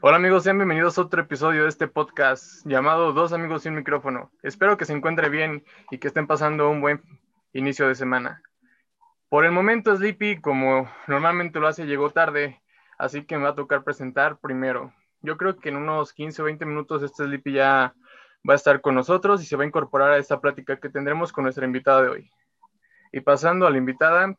[0.00, 4.30] Hola amigos, sean bienvenidos a otro episodio de este podcast llamado Dos amigos sin micrófono.
[4.44, 7.02] Espero que se encuentre bien y que estén pasando un buen
[7.52, 8.40] inicio de semana.
[9.28, 12.62] Por el momento Sleepy, como normalmente lo hace, llegó tarde,
[12.96, 14.94] así que me va a tocar presentar primero.
[15.20, 17.92] Yo creo que en unos 15 o 20 minutos este Sleepy ya
[18.48, 21.32] va a estar con nosotros y se va a incorporar a esta plática que tendremos
[21.32, 22.30] con nuestra invitada de hoy.
[23.10, 24.32] Y pasando a la invitada,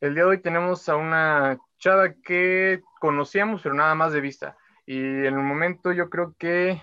[0.00, 4.56] el día de hoy tenemos a una chava que conocíamos, pero nada más de vista.
[4.86, 6.82] Y en el momento yo creo que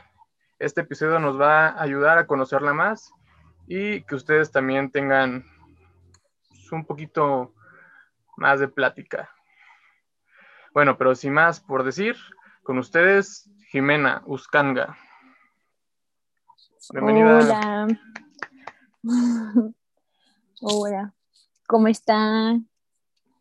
[0.58, 3.12] este episodio nos va a ayudar a conocerla más
[3.68, 5.46] y que ustedes también tengan
[6.72, 7.54] un poquito
[8.38, 9.30] más de plática.
[10.74, 12.16] Bueno, pero sin más por decir,
[12.64, 14.98] con ustedes, Jimena Uscanga.
[16.92, 17.40] Bienvenida.
[17.40, 17.88] Hola.
[20.62, 21.14] Hola.
[21.68, 22.68] ¿Cómo están?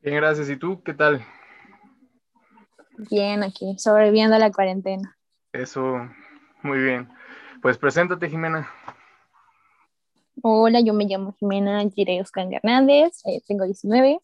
[0.02, 0.51] Bien, gracias.
[0.51, 1.25] ¿Y tú qué tal?
[3.11, 5.16] Bien, aquí, sobreviviendo a la cuarentena.
[5.52, 5.98] Eso,
[6.62, 7.09] muy bien.
[7.63, 8.68] Pues preséntate, Jimena.
[10.43, 14.21] Hola, yo me llamo Jimena Girey Oscar Hernández, eh, tengo 19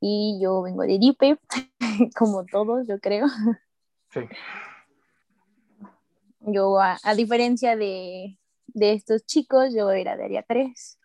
[0.00, 1.38] y yo vengo de Dipe,
[2.16, 3.26] como todos, yo creo.
[4.10, 4.20] Sí.
[6.40, 8.36] Yo, a, diferencia de,
[8.66, 10.98] de, estos chicos, yo era de área 3.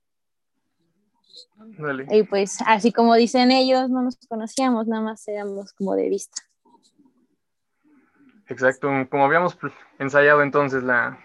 [1.77, 2.07] Dale.
[2.09, 6.46] Y pues, así como dicen ellos, no nos conocíamos, nada más éramos como de vista.
[8.49, 9.57] Exacto, como habíamos
[9.99, 11.19] ensayado entonces la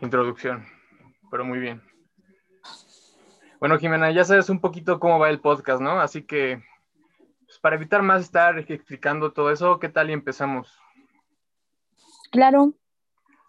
[0.00, 0.66] introducción,
[1.30, 1.82] pero muy bien.
[3.58, 5.98] Bueno, Jimena, ya sabes un poquito cómo va el podcast, ¿no?
[5.98, 6.62] Así que,
[7.46, 10.78] pues, para evitar más estar explicando todo eso, ¿qué tal y empezamos?
[12.30, 12.74] Claro.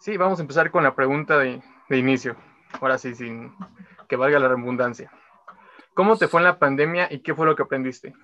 [0.00, 2.36] Sí, vamos a empezar con la pregunta de, de inicio.
[2.80, 3.54] Ahora sí, sin
[4.08, 5.12] que valga la redundancia.
[5.92, 8.14] ¿Cómo te fue en la pandemia y qué fue lo que aprendiste?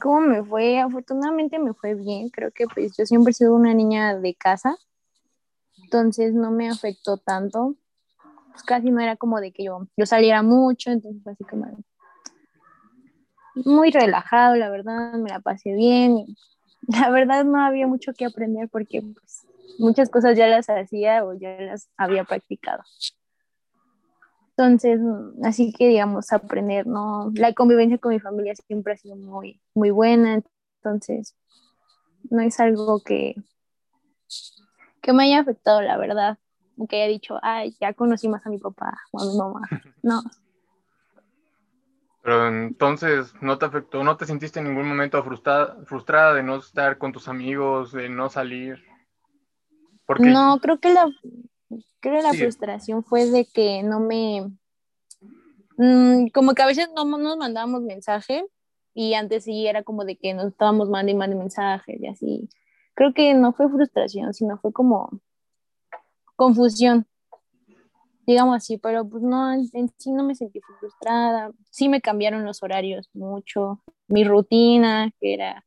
[0.00, 0.78] ¿Cómo me fue?
[0.78, 2.28] Afortunadamente me fue bien.
[2.30, 4.76] Creo que pues yo siempre he sido una niña de casa,
[5.82, 7.74] entonces no me afectó tanto.
[8.52, 11.66] Pues casi no era como de que yo, yo saliera mucho, entonces fue así como
[13.64, 16.26] muy relajado, la verdad, me la pasé bien.
[16.88, 19.46] la verdad no había mucho que aprender porque pues,
[19.78, 22.82] muchas cosas ya las hacía o ya las había practicado.
[24.58, 25.00] Entonces,
[25.44, 27.30] así que digamos, aprender, ¿no?
[27.34, 30.42] La convivencia con mi familia siempre ha sido muy, muy buena,
[30.82, 31.36] entonces
[32.28, 33.36] no es algo que,
[35.00, 36.38] que me haya afectado, la verdad,
[36.88, 39.60] que haya dicho, ay, ya conocí más a mi papá o a mi mamá,
[40.02, 40.22] no.
[42.24, 46.56] Pero entonces, ¿no te afectó, no te sentiste en ningún momento frustrada, frustrada de no
[46.56, 48.84] estar con tus amigos, de no salir?
[50.18, 51.08] No, creo que la,
[52.00, 54.50] creo que la frustración fue de que no me,
[55.76, 58.44] mm, como que a veces no nos mandábamos mensaje
[58.94, 62.48] y antes sí era como de que nos estábamos mandando y mandando mensajes y así.
[62.94, 65.20] Creo que no fue frustración, sino fue como
[66.34, 67.06] confusión,
[68.26, 69.68] digamos así, pero pues no, en,
[69.98, 71.52] sí no me sentí frustrada.
[71.70, 75.64] Sí me cambiaron los horarios mucho, mi rutina, que era,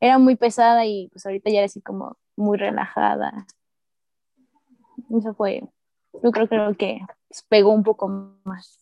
[0.00, 3.46] era muy pesada y pues ahorita ya era así como muy relajada.
[5.16, 5.62] Eso fue,
[6.22, 7.00] yo creo, creo que
[7.48, 8.08] pegó un poco
[8.44, 8.80] más.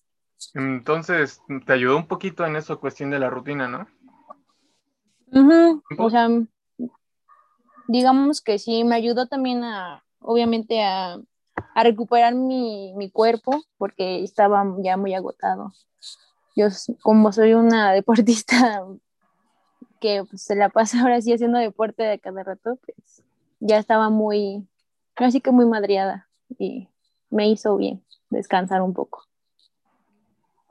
[0.54, 3.86] Entonces, te ayudó un poquito en eso, cuestión de la rutina, ¿no?
[5.98, 6.28] O sea,
[7.88, 11.18] digamos que sí, me ayudó también a, obviamente, a,
[11.74, 15.72] a recuperar mi, mi, cuerpo, porque estaba ya muy agotado.
[16.54, 16.66] Yo,
[17.02, 18.84] como soy una deportista
[20.00, 23.22] que pues, se la pasa ahora sí haciendo deporte de cada rato, pues
[23.60, 24.66] ya estaba muy,
[25.16, 26.28] así que muy madriada
[26.58, 26.88] y
[27.30, 29.24] me hizo bien descansar un poco.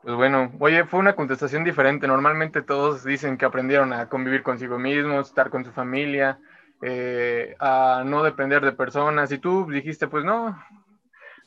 [0.03, 2.07] Pues bueno, oye, fue una contestación diferente.
[2.07, 6.39] Normalmente todos dicen que aprendieron a convivir consigo mismos, estar con su familia,
[6.81, 9.31] eh, a no depender de personas.
[9.31, 10.57] Y tú dijiste, pues no,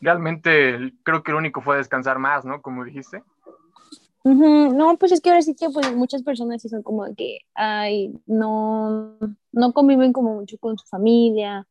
[0.01, 2.63] realmente creo que lo único fue descansar más, ¿no?
[2.63, 3.25] Como dijiste.
[4.23, 8.15] No, pues es que ahora sí que pues muchas personas sí son como que, ay,
[8.27, 9.19] no,
[9.53, 11.67] no conviven como mucho con su familia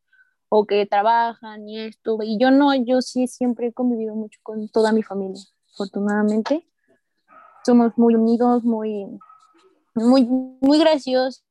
[0.55, 2.19] o que trabajan y esto.
[2.21, 5.41] Y yo no, yo sí siempre he convivido mucho con toda mi familia,
[5.73, 6.67] afortunadamente.
[7.65, 9.07] Somos muy unidos, muy,
[9.95, 10.25] muy,
[10.61, 11.41] muy graciosos.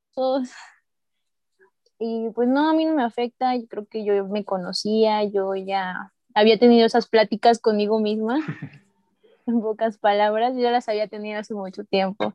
[1.99, 5.57] Y pues no, a mí no me afecta, yo creo que yo me conocía, yo
[5.57, 8.37] ya había tenido esas pláticas conmigo misma,
[9.47, 12.35] en pocas palabras, yo las había tenido hace mucho tiempo.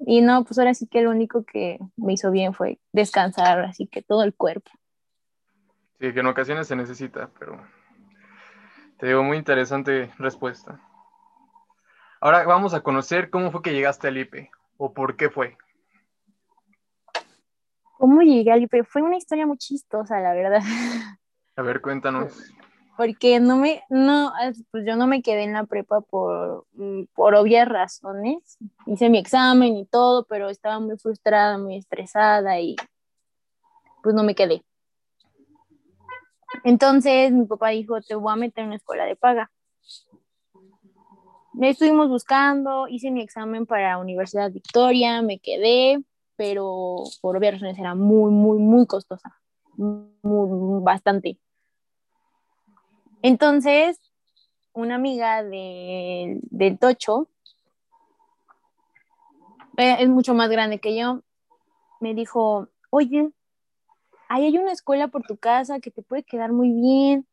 [0.00, 3.86] Y no, pues ahora sí que lo único que me hizo bien fue descansar, así
[3.86, 4.70] que todo el cuerpo.
[6.00, 7.60] Sí, que en ocasiones se necesita, pero
[8.98, 10.80] te digo, muy interesante respuesta.
[12.20, 15.56] Ahora vamos a conocer cómo fue que llegaste al IPE o por qué fue.
[17.98, 18.84] ¿Cómo llegué al IP?
[18.84, 20.60] Fue una historia muy chistosa, la verdad.
[21.56, 22.52] A ver, cuéntanos.
[22.96, 24.32] Porque no me, no,
[24.70, 26.66] pues yo no me quedé en la prepa por,
[27.14, 28.58] por obvias razones.
[28.86, 32.76] Hice mi examen y todo, pero estaba muy frustrada, muy estresada y
[34.02, 34.62] pues no me quedé.
[36.64, 39.50] Entonces mi papá dijo, te voy a meter en una escuela de paga.
[41.52, 46.02] Me estuvimos buscando, hice mi examen para Universidad Victoria, me quedé,
[46.36, 49.36] pero por obvias razones era muy, muy, muy costosa,
[49.76, 51.38] muy, bastante.
[53.22, 54.00] Entonces,
[54.72, 57.28] una amiga de, del Tocho,
[59.76, 61.22] eh, es mucho más grande que yo,
[62.00, 63.32] me dijo, oye,
[64.28, 67.26] ahí hay una escuela por tu casa que te puede quedar muy bien,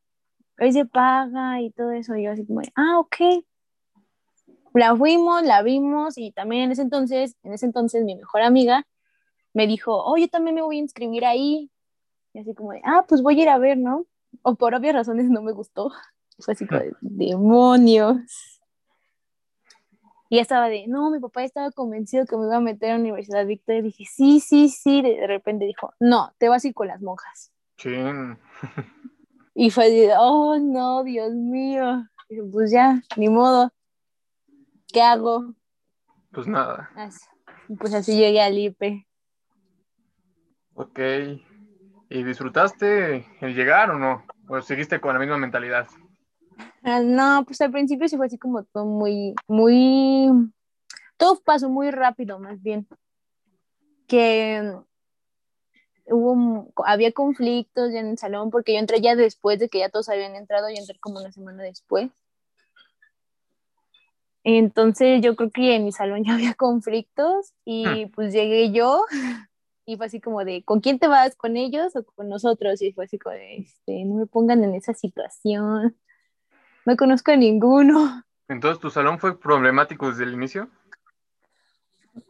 [0.57, 2.15] ahí se paga y todo eso.
[2.15, 3.43] Y yo así como, ah, ok.
[4.73, 8.85] La fuimos, la vimos y también en ese entonces, en ese entonces mi mejor amiga
[9.53, 11.71] me dijo, oh, yo también me voy a inscribir ahí.
[12.33, 14.05] Y así como de, ah, pues voy a ir a ver, ¿no?
[14.41, 15.91] O por obvias razones no me gustó.
[16.39, 18.54] Fue así como de, demonios.
[20.35, 22.99] Y estaba de, no, mi papá estaba convencido que me iba a meter a la
[22.99, 23.79] Universidad Victoria.
[23.79, 25.01] Y dije, sí, sí, sí.
[25.01, 27.53] De repente dijo, no, te vas a ir con las monjas.
[27.77, 27.95] Sí.
[29.55, 32.05] y fue de, oh, no, Dios mío.
[32.51, 33.71] pues ya, ni modo.
[34.91, 35.53] ¿Qué hago?
[36.33, 36.89] Pues nada.
[37.79, 39.07] pues así llegué al IPE.
[40.73, 40.99] Ok.
[42.09, 44.25] ¿Y disfrutaste el llegar o no?
[44.49, 45.87] ¿O seguiste con la misma mentalidad?
[46.87, 50.29] Ah, no, pues al principio sí fue así como todo muy, muy,
[51.17, 52.87] todo pasó muy rápido más bien.
[54.07, 54.71] Que
[56.05, 59.89] hubo, había conflictos ya en el salón porque yo entré ya después de que ya
[59.89, 62.11] todos habían entrado, yo entré como una semana después.
[64.43, 68.11] Entonces yo creo que en mi salón ya había conflictos y hmm.
[68.11, 69.05] pues llegué yo
[69.87, 71.35] y fue así como de, ¿con quién te vas?
[71.35, 72.79] ¿Con ellos o con nosotros?
[72.83, 75.97] Y fue así como de, este, no me pongan en esa situación.
[76.85, 78.23] No conozco a ninguno.
[78.47, 80.69] Entonces, ¿tu salón fue problemático desde el inicio?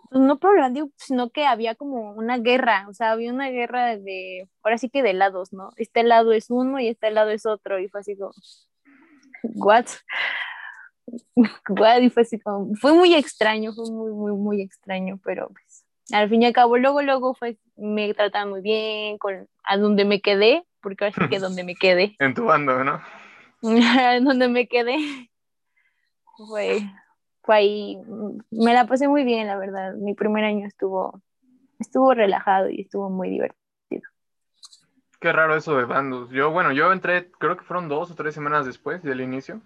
[0.10, 4.48] Pues no problemático, sino que había como una guerra, o sea, había una guerra de,
[4.64, 5.72] ahora sí que de lados, ¿no?
[5.76, 8.32] Este lado es uno y este lado es otro, y fue así como,
[9.44, 9.88] ¿what?
[11.70, 12.02] ¿What?
[12.02, 16.30] Y fue así como, fue muy extraño, fue muy, muy, muy extraño, pero pues, al
[16.30, 20.22] fin y al cabo, luego, luego fue, me trataban muy bien, con, a donde me
[20.22, 22.16] quedé, porque ahora sí que donde me quedé.
[22.20, 23.02] En tu bando, ¿no?
[24.24, 25.30] donde me quedé
[26.38, 26.82] fue,
[27.42, 28.02] fue ahí,
[28.52, 29.96] me la pasé muy bien, la verdad.
[29.96, 31.22] Mi primer año estuvo,
[31.80, 34.10] estuvo relajado y estuvo muy divertido.
[35.20, 36.30] Qué raro eso de bandos.
[36.32, 39.62] Yo, bueno, yo entré, creo que fueron dos o tres semanas después del inicio.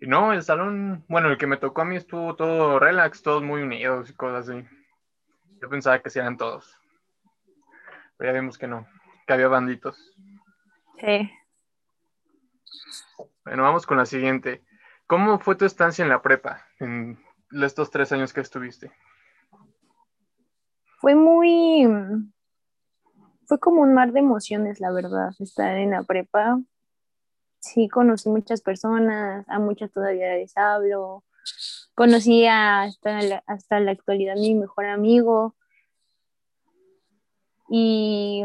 [0.00, 3.42] Y no, el salón, bueno, el que me tocó a mí estuvo todo relax, todos
[3.42, 4.64] muy unidos y cosas así.
[5.60, 6.76] Yo pensaba que sí eran todos.
[8.16, 8.86] Pero ya vimos que no,
[9.26, 10.16] que había banditos.
[10.98, 11.30] Sí.
[13.44, 14.64] Bueno, vamos con la siguiente.
[15.06, 17.18] ¿Cómo fue tu estancia en la prepa en
[17.50, 18.92] estos tres años que estuviste?
[20.98, 21.86] Fue muy,
[23.46, 26.60] fue como un mar de emociones, la verdad, estar en la prepa.
[27.58, 31.24] Sí, conocí muchas personas, a muchas todavía les hablo.
[31.94, 35.56] Conocí hasta la, hasta la actualidad mi mejor amigo.
[37.68, 38.44] Y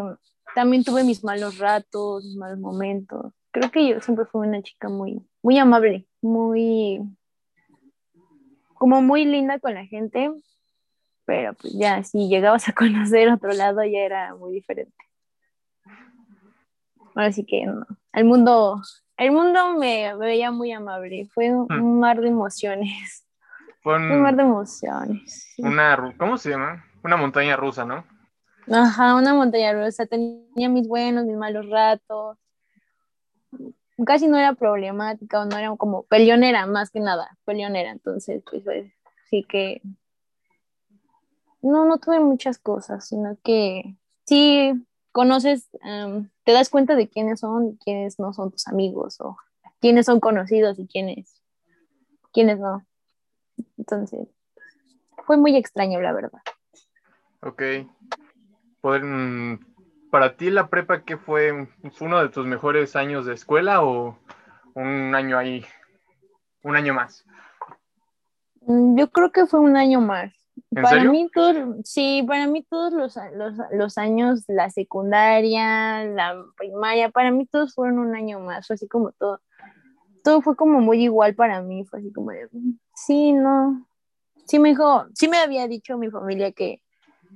[0.56, 4.88] también tuve mis malos ratos, mis malos momentos creo que yo siempre fui una chica
[4.88, 7.02] muy, muy amable, muy,
[8.76, 10.32] como muy linda con la gente,
[11.26, 14.94] pero pues ya si llegabas a conocer otro lado ya era muy diferente.
[17.16, 18.80] Así que no, el mundo,
[19.18, 22.00] el mundo me, veía muy amable, fue un, hmm.
[22.00, 23.26] mar de emociones.
[23.84, 25.56] un, mar de emociones.
[25.58, 26.86] Una, ¿cómo se llama?
[27.04, 28.06] Una montaña rusa, ¿no?
[28.72, 30.06] Ajá, una montaña rusa.
[30.06, 32.38] Tenía mis buenos, mis malos ratos
[34.06, 37.92] casi no era problemática o no era como peleonera, más que nada, peleonera.
[37.92, 38.92] Entonces, pues, pues,
[39.30, 39.82] sí que
[41.62, 44.74] no, no tuve muchas cosas, sino que sí
[45.12, 49.38] conoces, em, te das cuenta de quiénes son y quiénes no son tus amigos, o
[49.82, 51.42] quiénes son conocidos y quiénes,
[52.32, 52.86] quiénes no.
[53.78, 54.28] Entonces,
[55.26, 56.42] fue muy extraño, la verdad.
[57.42, 57.62] Ok.
[58.84, 59.56] Mm,
[60.12, 61.68] para ti la prepa, ¿qué fue?
[61.94, 64.18] ¿Fue uno de tus mejores años de escuela o
[64.74, 65.66] un año ahí,
[66.64, 67.26] un año más?
[68.62, 70.34] Mm, yo creo que fue un año más.
[70.82, 71.30] para mí,
[71.84, 73.18] sí, para mí todos los,
[73.72, 78.88] los, años, la secundaria, la primaria, para mí todos fueron un año más, fue así
[78.88, 79.42] como todo,
[80.24, 82.50] todo fue como muy igual para mí, fue así como de,
[82.96, 83.88] sí, no,
[84.46, 86.82] sí me dijo, sí me había dicho mi familia que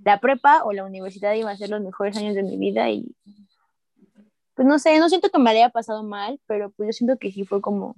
[0.03, 3.15] la prepa o la universidad iba a ser los mejores años de mi vida y
[4.53, 7.31] pues no sé, no siento que me haya pasado mal, pero pues yo siento que
[7.31, 7.95] sí fue como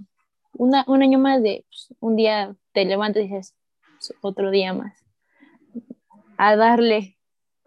[0.54, 3.56] una, un año más de pues, un día te levantas y dices
[4.22, 5.04] otro día más.
[6.38, 7.18] A darle.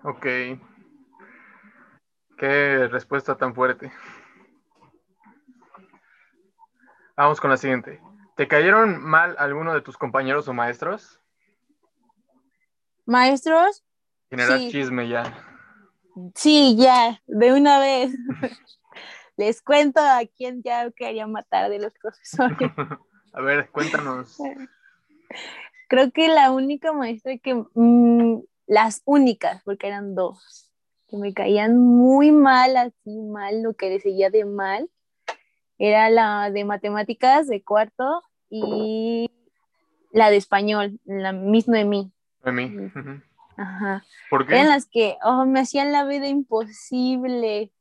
[0.03, 0.27] Ok.
[2.39, 3.91] Qué respuesta tan fuerte.
[7.17, 8.01] Vamos con la siguiente.
[8.37, 11.21] ¿Te cayeron mal alguno de tus compañeros o maestros?
[13.07, 13.86] ¿Maestros?
[14.31, 15.33] Generas chisme ya.
[16.35, 18.13] Sí, ya, de una vez.
[19.37, 22.57] Les cuento a quién ya quería matar de los profesores.
[23.33, 24.39] a ver, cuéntanos.
[25.89, 30.73] Creo que la única maestra que, mm, las únicas, porque eran dos,
[31.07, 34.91] que me caían muy mal, así mal, lo que le seguía de mal,
[35.79, 39.31] era la de matemáticas de cuarto y
[40.11, 42.13] la de español, la misma de mí.
[42.43, 42.91] De mí.
[43.57, 44.05] Ajá.
[44.31, 44.55] ¿Por qué?
[44.55, 47.73] Eran las que oh, me hacían la vida imposible.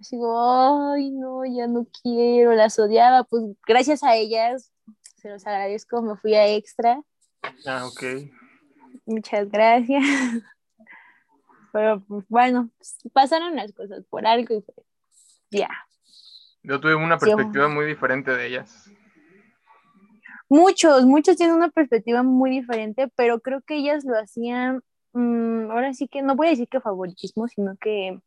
[0.00, 3.24] Así digo, ay, no, ya no quiero, las odiaba.
[3.24, 4.72] Pues gracias a ellas,
[5.16, 7.00] se los agradezco, me fui a extra.
[7.66, 8.30] Ah, ok.
[9.06, 10.02] Muchas gracias.
[11.72, 14.86] Pero pues, bueno, pues, pasaron las cosas por algo y pues,
[15.50, 15.70] ya.
[16.62, 18.90] Yo tuve una perspectiva muy diferente de ellas.
[20.48, 25.94] Muchos, muchos tienen una perspectiva muy diferente, pero creo que ellas lo hacían, mm, ahora
[25.94, 28.20] sí que no voy a decir que favoritismo, sino que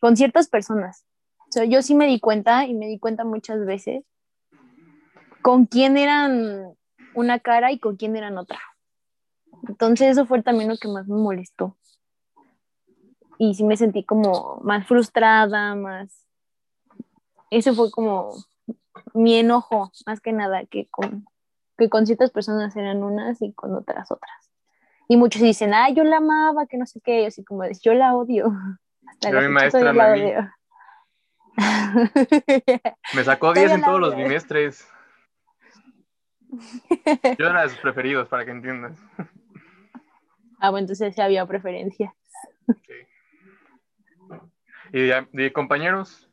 [0.00, 1.04] con ciertas personas.
[1.48, 4.04] O sea, yo sí me di cuenta y me di cuenta muchas veces
[5.42, 6.76] con quién eran
[7.14, 8.60] una cara y con quién eran otra.
[9.68, 11.76] Entonces eso fue también lo que más me molestó.
[13.38, 16.26] Y sí me sentí como más frustrada, más
[17.50, 18.32] ese fue como
[19.12, 21.26] mi enojo, más que nada, que con,
[21.76, 24.49] que con ciertas personas eran unas y con otras otras.
[25.10, 27.94] Y muchos dicen, ah, yo la amaba, que no sé qué, así como es, yo
[27.94, 28.52] la odio.
[29.08, 30.54] Hasta yo mi maestra la odio.
[33.16, 34.88] Me sacó 10 en todos los bimestres.
[37.38, 38.96] Yo era de sus preferidos, para que entiendas.
[40.60, 42.14] Ah, bueno, entonces sí había preferencia.
[42.68, 42.94] Sí.
[44.92, 46.30] ¿Y de compañeros?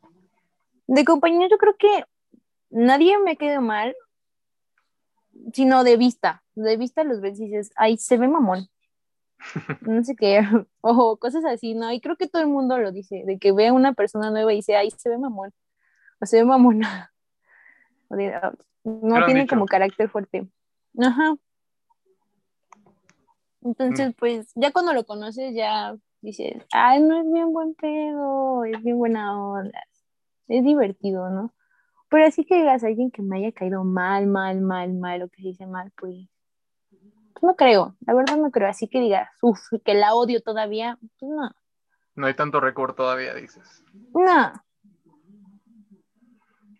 [0.86, 2.04] De compañeros yo creo que
[2.70, 3.96] nadie me quedó mal,
[5.52, 6.42] sino de vista.
[6.54, 8.68] De vista los ves y dices, ay, se ve mamón.
[9.82, 10.40] No sé qué,
[10.80, 11.92] o cosas así, ¿no?
[11.92, 14.52] Y creo que todo el mundo lo dice, de que ve a una persona nueva
[14.52, 15.52] y dice, ay, se ve mamón,
[16.20, 17.12] o se ve mamona.
[18.10, 18.52] Ah,
[18.84, 20.48] no tiene como carácter fuerte.
[20.98, 21.34] Ajá.
[23.60, 24.12] Entonces, mm.
[24.18, 28.96] pues, ya cuando lo conoces, ya dices, ay, no es bien buen pedo, es bien
[28.96, 29.78] buena onda
[30.48, 31.52] es divertido, ¿no?
[32.10, 35.28] Pero así que digas a alguien que me haya caído mal, mal, mal, mal, o
[35.28, 36.28] que se dice mal, pues,
[36.90, 38.68] pues, no creo, la verdad no creo.
[38.68, 41.50] Así que digas, uff, que la odio todavía, pues no.
[42.14, 43.84] No hay tanto récord todavía, dices.
[44.12, 44.52] No.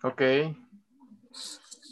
[0.02, 0.22] Ok.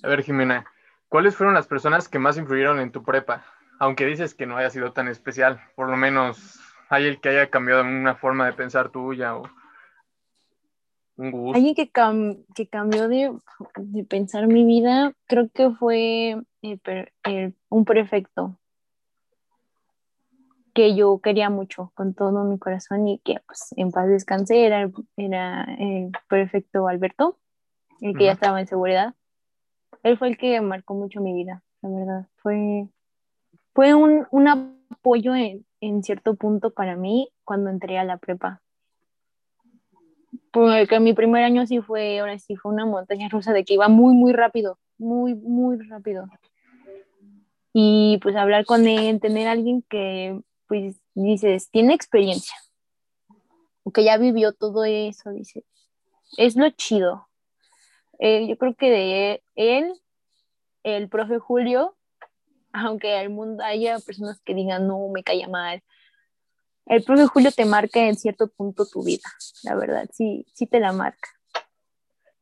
[0.03, 0.67] A ver, Jimena,
[1.09, 3.45] ¿cuáles fueron las personas que más influyeron en tu prepa?
[3.79, 7.51] Aunque dices que no haya sido tan especial, por lo menos hay el que haya
[7.51, 9.49] cambiado una forma de pensar tuya o
[11.19, 11.91] Alguien que,
[12.55, 13.33] que cambió de,
[14.09, 16.37] pensar mi vida, creo que fue
[17.71, 18.59] un prefecto
[20.75, 24.91] que yo quería mucho con todo mi corazón y que pues, en paz descansé, era,
[25.17, 27.39] era el prefecto Alberto,
[28.03, 29.15] el que ya estaba en seguridad.
[30.03, 32.29] Él fue el que marcó mucho mi vida, la verdad.
[32.37, 32.87] Fue,
[33.73, 38.61] fue un, un apoyo en, en cierto punto para mí cuando entré a la prepa
[40.53, 43.89] porque mi primer año sí fue, ahora sí fue una montaña rusa de que iba
[43.89, 46.27] muy, muy rápido, muy, muy rápido.
[47.73, 52.57] Y pues hablar con él, tener a alguien que, pues, dices, tiene experiencia,
[53.83, 55.65] o que ya vivió todo eso, dices,
[56.39, 57.29] es lo chido.
[58.19, 59.93] Eh, yo creo que de él,
[60.83, 61.97] el profe Julio,
[62.73, 65.83] aunque al mundo haya personas que digan, no, me caía mal,
[66.87, 69.29] el profe Julio te marca en cierto punto tu vida,
[69.63, 71.29] la verdad, sí, sí te la marca.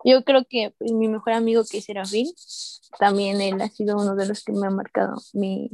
[0.04, 2.30] Yo creo que pues, mi mejor amigo que es Serafín,
[2.98, 5.70] también él ha sido uno de los que me ha marcado mi,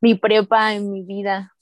[0.00, 1.54] mi prepa en mi vida.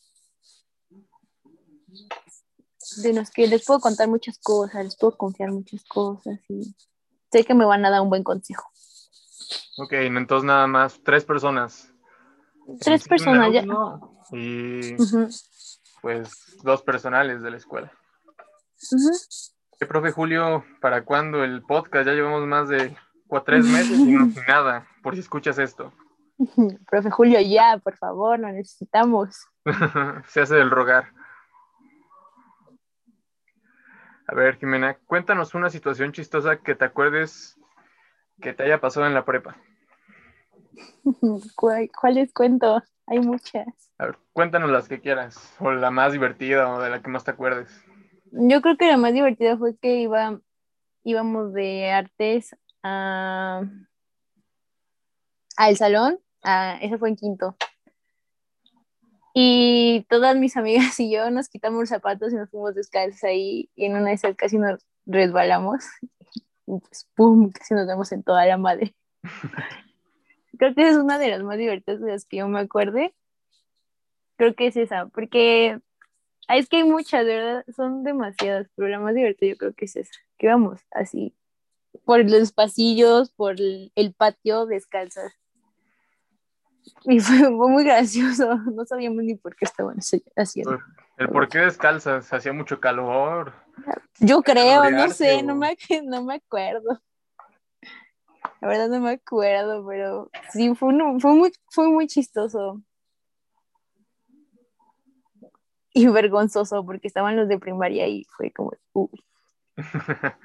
[3.03, 6.77] De los que les puedo contar muchas cosas, les puedo confiar muchas cosas y
[7.33, 8.69] sé que me van a dar un buen consejo.
[9.79, 11.89] Ok, entonces nada más, tres personas.
[12.81, 13.65] Tres personas ya.
[14.33, 14.97] Y
[16.03, 17.93] pues dos personales de la escuela.
[19.89, 22.07] profe Julio, ¿para cuándo el podcast?
[22.07, 22.95] Ya llevamos más de
[23.27, 25.93] cuatro, tres meses y no nada, por si escuchas esto.
[26.91, 29.47] Profe Julio, ya, por favor, lo necesitamos.
[30.27, 31.13] Se hace del rogar.
[34.27, 37.59] A ver, Jimena, cuéntanos una situación chistosa que te acuerdes
[38.41, 39.57] que te haya pasado en la prepa.
[41.55, 42.83] ¿Cuáles cuento?
[43.07, 43.67] Hay muchas.
[43.99, 47.25] A ver, cuéntanos las que quieras, o la más divertida, o de la que más
[47.25, 47.69] te acuerdes.
[48.33, 50.41] Yo creo que la más divertida fue que iba,
[51.05, 53.63] íbamos de artes a,
[55.57, 57.57] al salón, a, eso fue en quinto.
[59.35, 63.71] Y todas mis amigas y yo nos quitamos los zapatos y nos fuimos descalzos ahí,
[63.75, 65.85] y en una de esas casi nos resbalamos.
[66.65, 67.51] Y pues, ¡pum!
[67.51, 68.95] Casi nos vemos en toda la madre.
[70.63, 73.13] Creo que es una de las más divertidas de las que yo me acuerde.
[74.37, 75.81] Creo que es esa, porque
[76.47, 77.65] es que hay muchas, ¿verdad?
[77.75, 80.15] Son demasiadas, pero la más divertida yo creo que es esa.
[80.39, 81.35] Que vamos así,
[82.05, 85.37] por los pasillos, por el, patio, descalzas.
[87.07, 89.97] Y fue, muy gracioso, no sabíamos ni por qué estaban
[90.37, 90.79] haciendo.
[91.17, 92.33] ¿El por qué descalzas?
[92.33, 93.53] ¿Hacía mucho calor?
[94.21, 97.03] Yo creo, no sé, no me, no me acuerdo.
[98.61, 102.81] La verdad no me acuerdo, pero sí, fue, fue, muy, fue muy chistoso.
[105.95, 109.25] Y vergonzoso, porque estaban los de primaria y fue como, uy.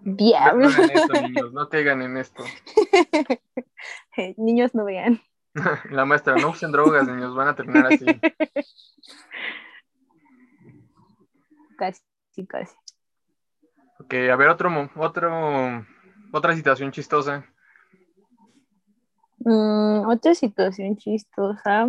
[0.00, 0.68] Diablo.
[0.68, 2.44] No, esto, niños, no caigan en esto.
[4.36, 5.20] niños no vean.
[5.90, 8.06] La maestra, no usen drogas, niños, van a terminar así.
[11.76, 12.02] Casi,
[12.46, 12.76] casi.
[14.00, 15.86] Ok, a ver, otro, otro,
[16.34, 17.44] otra situación chistosa.
[19.38, 21.88] Mm, otra situación chistosa.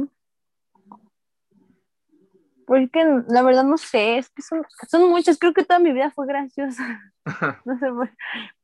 [2.67, 6.11] Porque la verdad no sé, es que son, son muchas, creo que toda mi vida
[6.11, 6.99] fue graciosa.
[7.65, 7.87] no sé,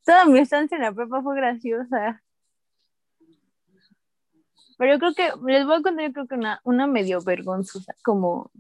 [0.06, 2.22] toda mi estancia en la prepa fue graciosa.
[4.78, 7.96] Pero yo creo que, les voy a contar, yo creo que una, una medio vergonzosa,
[8.04, 8.52] como,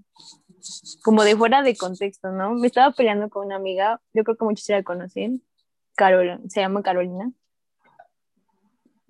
[1.03, 2.53] como de fuera de contexto, ¿no?
[2.53, 5.43] Me estaba peleando con una amiga, yo creo que muchos ya la conocen,
[6.01, 7.31] Carol, se llama Carolina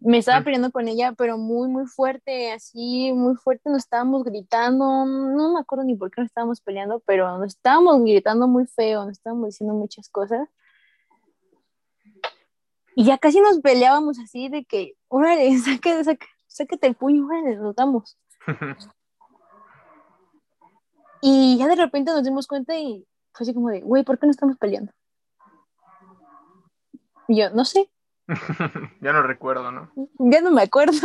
[0.02, 5.06] me estaba peleando con ella, pero muy, muy fuerte, así, muy fuerte, nos estábamos gritando,
[5.06, 9.06] no me acuerdo ni por qué nos estábamos peleando, pero nos estábamos gritando muy feo,
[9.06, 10.50] nos estábamos diciendo muchas cosas.
[12.96, 17.76] Y ya casi nos peleábamos así de que, órale, sáquete, sáquete, el puño, órale, nos
[17.76, 18.18] damos.
[21.22, 24.26] y ya de repente nos dimos cuenta y fue así como de, güey, ¿por qué
[24.26, 24.92] no estamos peleando?
[27.32, 27.90] Y yo, no sé,
[29.02, 29.90] ya no recuerdo, ¿no?
[30.20, 30.98] Ya no me acuerdo.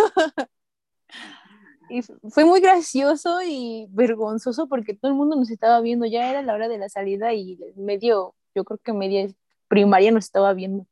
[1.88, 6.04] y fue muy gracioso y vergonzoso porque todo el mundo nos estaba viendo.
[6.04, 9.28] Ya era la hora de la salida y medio, yo creo que media
[9.68, 10.84] primaria nos estaba viendo.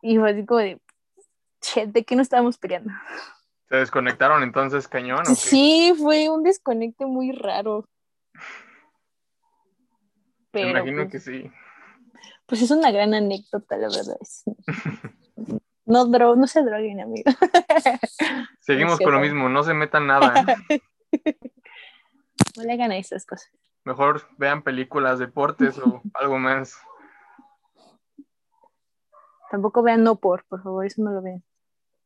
[0.00, 0.80] Y fue así como de,
[1.60, 2.92] che, ¿de qué nos estábamos peleando?
[3.68, 5.26] ¿Se desconectaron entonces cañón?
[5.36, 7.86] Sí, fue un desconecte muy raro.
[10.54, 11.50] Me imagino que sí.
[12.54, 14.16] Pues es una gran anécdota, la verdad.
[15.86, 17.28] No, dro no se droguen, amigo.
[18.60, 20.32] Seguimos con lo mismo, no se metan nada.
[22.56, 23.50] No le hagan a esas cosas.
[23.82, 26.78] Mejor vean películas, deportes o algo más.
[29.50, 31.42] Tampoco vean no por, por favor, eso no lo vean.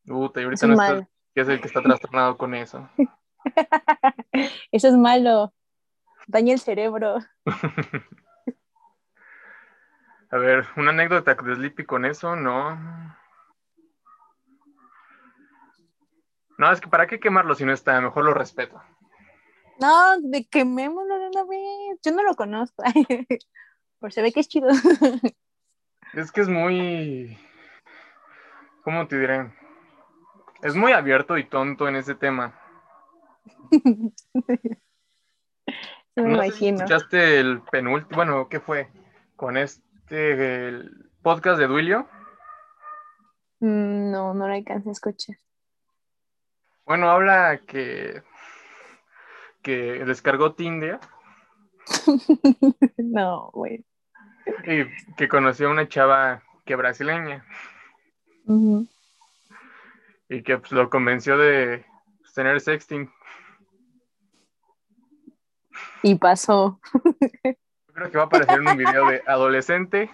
[0.07, 2.89] Uy, ahorita no estás, que es el que está trastornado con eso.
[4.71, 5.53] eso es malo.
[6.25, 7.19] Daña el cerebro.
[10.31, 12.77] A ver, una anécdota de Sleepy con eso, no.
[16.57, 18.79] No, es que para qué quemarlo si no está, mejor lo respeto.
[19.79, 21.99] No, de quemémoslo de una vez.
[22.03, 22.83] Yo no lo conozco.
[23.99, 24.69] Por se ve que es chido.
[26.13, 27.37] Es que es muy.
[28.83, 29.51] ¿Cómo te diré?
[30.61, 32.59] Es muy abierto y tonto en ese tema.
[36.15, 36.77] me no imagino.
[36.77, 38.15] ¿Escuchaste el penúltimo?
[38.15, 38.89] Bueno, ¿qué fue?
[39.35, 42.07] Con este este, el podcast de Duilio?
[43.59, 45.35] Mm, no, no lo alcancé a escuchar.
[46.83, 48.23] Bueno, habla que,
[49.61, 50.99] que descargó Tinder.
[52.97, 53.85] no, güey.
[54.65, 57.45] Y que conoció a una chava que brasileña.
[60.27, 61.85] Y que pues, lo convenció de
[62.19, 63.11] pues, tener sexting.
[66.01, 66.79] Y pasó.
[67.99, 70.09] Creo que va a aparecer en un video de adolescente,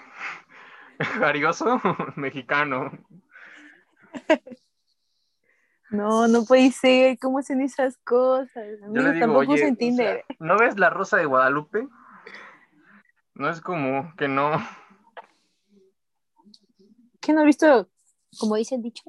[1.19, 1.79] jarioso,
[2.15, 2.91] mexicano.
[5.91, 7.19] No, no puede ser.
[7.19, 8.65] ¿Cómo hacen esas cosas?
[8.91, 10.25] Yo le digo, tampoco oye, Tinder.
[10.39, 11.87] ¿No ves la Rosa de Guadalupe?
[13.35, 14.53] No es como que no.
[17.21, 17.87] ¿Qué no he visto?
[18.39, 19.03] Como dice el dicho.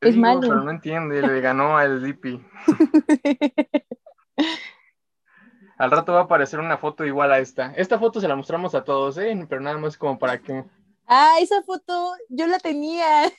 [0.00, 0.40] es malo.
[0.40, 2.40] Pero no entiende, le ganó al Dipi.
[5.78, 7.72] Al rato va a aparecer una foto igual a esta.
[7.76, 9.46] Esta foto se la mostramos a todos, ¿eh?
[9.48, 10.64] Pero nada más como para que...
[11.06, 13.30] Ah, esa foto yo la tenía.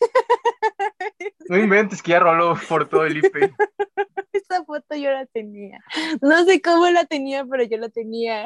[1.50, 3.36] No inventes que ya roló por todo el IP.
[4.32, 5.80] Esa foto yo la tenía.
[6.22, 8.46] No sé cómo la tenía, pero yo la tenía.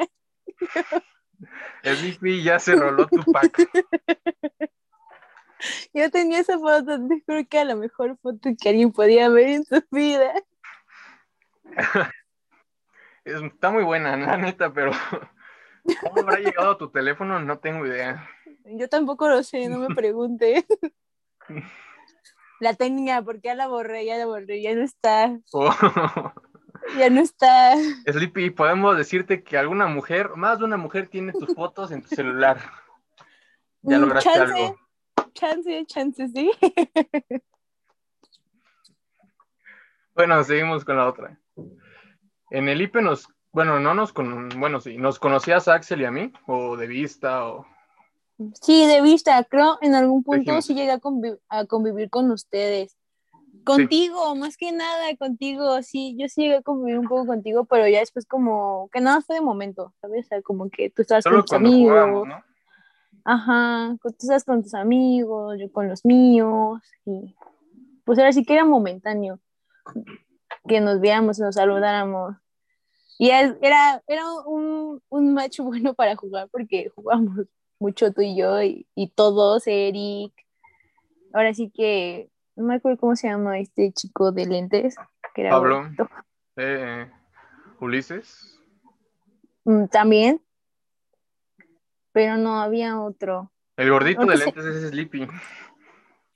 [1.83, 3.69] El IP ya se roló tu pack.
[5.93, 9.47] Yo tenía esa foto, te juro que a la mejor foto que alguien podía ver
[9.47, 10.33] en su vida.
[13.23, 14.91] Está muy buena, la neta, pero
[16.01, 17.39] ¿cómo habrá llegado a tu teléfono?
[17.39, 18.27] No tengo idea.
[18.65, 20.65] Yo tampoco lo sé, no me pregunte.
[22.59, 25.39] La tenía, porque ya la borré, ya la borré, ya no está.
[25.51, 25.73] Oh.
[26.97, 27.75] Ya no está.
[28.05, 32.09] Sleepy, podemos decirte que alguna mujer, más de una mujer, tiene tus fotos en tu
[32.09, 32.59] celular.
[33.81, 34.79] Ya mm, lograste chance, algo.
[35.33, 36.51] Chance, chance, sí.
[40.13, 41.39] Bueno, seguimos con la otra.
[42.51, 46.05] En el IP nos, bueno, no nos con, bueno, sí, nos conocías a Axel y
[46.05, 47.65] a mí, o de vista, o
[48.61, 52.97] Sí, de vista, creo en algún punto sí llegué a, convivir con ustedes.
[53.63, 57.87] Contigo, más que nada, contigo, sí, yo sí llegué a convivir un poco contigo, pero
[57.87, 60.25] ya después como que nada fue de momento, ¿sabes?
[60.25, 62.27] O sea, como que tú estabas con tus amigos.
[62.27, 62.43] ¿no?
[63.23, 67.35] Ajá, tú estabas con tus amigos, yo con los míos, y
[68.03, 69.39] pues ahora sí que era momentáneo
[70.67, 72.35] que nos viéramos, nos saludáramos.
[73.17, 77.47] Y era, era un, un match bueno para jugar porque jugamos
[77.79, 80.33] mucho tú y yo y, todos, Eric.
[81.33, 84.95] Ahora sí que no me acuerdo cómo se llama este chico de lentes.
[85.33, 85.89] Que era Pablo.
[86.57, 87.09] Eh,
[87.79, 88.59] Ulises.
[89.65, 90.41] Mm, también.
[92.11, 93.51] Pero no, había otro.
[93.77, 95.27] El gordito de lentes es Sleepy.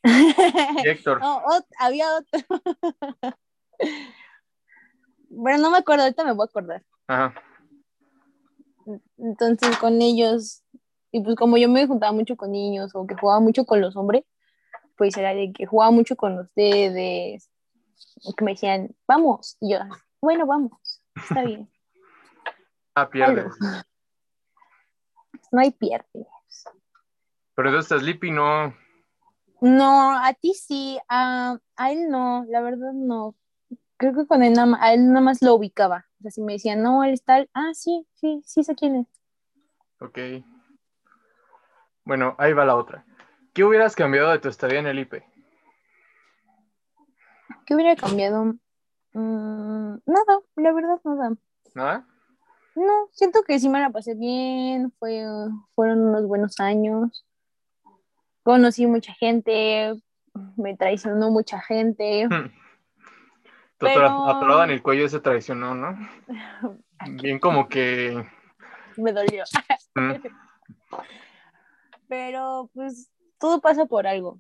[0.86, 1.20] Héctor.
[1.20, 1.42] No,
[1.80, 2.40] había otro.
[5.36, 6.84] bueno, no me acuerdo, ahorita me voy a acordar.
[7.08, 7.34] Ajá.
[9.18, 10.64] Entonces con ellos
[11.16, 13.96] y pues como yo me juntaba mucho con niños o que jugaba mucho con los
[13.96, 14.26] hombres,
[14.98, 17.50] pues era de que jugaba mucho con ustedes,
[18.38, 19.80] que me decían, vamos, y yo,
[20.22, 21.70] bueno, vamos, está bien.
[22.98, 23.52] Ah, pierdes.
[25.52, 26.28] No hay pierdes.
[27.54, 28.74] Pero entonces Sleepy no.
[29.60, 33.36] No, a ti sí, a, a, él no, la verdad no.
[33.98, 36.06] Creo que con él nada, a él nada más lo ubicaba.
[36.20, 39.08] O sea, si me decían, no, él está, ah, sí, sí, sí sé quién es.
[40.02, 40.20] Ok.
[42.04, 43.06] Bueno, ahí va la otra.
[43.54, 45.24] ¿Qué hubieras cambiado de tu estadía en el IP?
[47.66, 48.56] ¿Qué hubiera cambiado?
[49.14, 51.36] Mm, nada, la verdad, nada.
[51.74, 52.08] ¿Nada?
[52.76, 55.24] No, siento que sí me la pasé bien, fue,
[55.74, 57.26] fueron unos buenos años.
[58.44, 60.00] Conocí mucha gente,
[60.58, 62.28] me traicionó mucha gente.
[63.94, 64.30] Pero...
[64.30, 65.98] Atorada en el cuello se traicionó, ¿no?
[67.22, 68.26] Bien como que...
[68.98, 69.44] Me dolió.
[69.96, 70.12] Mm.
[72.08, 74.40] Pero pues todo pasa por algo,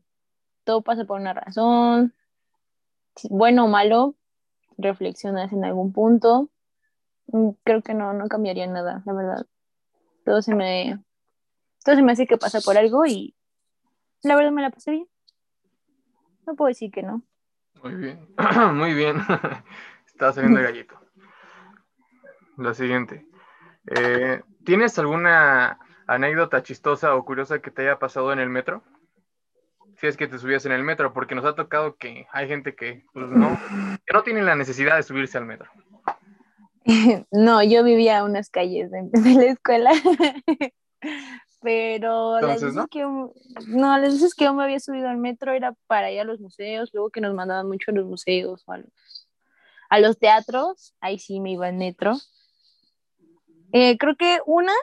[0.63, 2.13] todo pasa por una razón,
[3.29, 4.15] bueno o malo,
[4.77, 6.49] reflexionas en algún punto.
[7.27, 9.45] Mm, creo que no, no cambiaría nada, la verdad.
[10.25, 11.03] Todo se me,
[11.83, 13.35] todo se me hace que pasa por algo y
[14.21, 15.07] la verdad me la pasé bien.
[16.45, 17.23] No puedo decir que no.
[17.85, 18.27] Muy bien,
[18.73, 19.17] muy bien.
[20.07, 20.99] Está saliendo el gallito.
[22.57, 23.27] La siguiente.
[23.95, 28.81] Eh, ¿Tienes alguna anécdota chistosa o curiosa que te haya pasado en el metro?
[29.99, 32.75] Si es que te subías en el metro, porque nos ha tocado que hay gente
[32.75, 33.55] que, pues, no,
[34.11, 35.69] no tiene la necesidad de subirse al metro.
[37.31, 39.91] No, yo vivía a unas calles de, la escuela.
[41.65, 45.73] Pero las veces, que, no, las veces que yo me había subido al metro era
[45.87, 48.77] para ir a los museos, luego que nos mandaban mucho a los museos o a
[48.77, 49.27] los,
[49.89, 52.17] a los teatros, ahí sí me iba en metro.
[53.71, 54.73] Eh, creo que una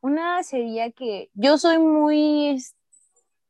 [0.00, 2.62] una sería que yo soy muy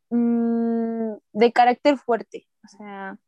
[0.09, 3.19] mm, de carácter fuerte, o sea,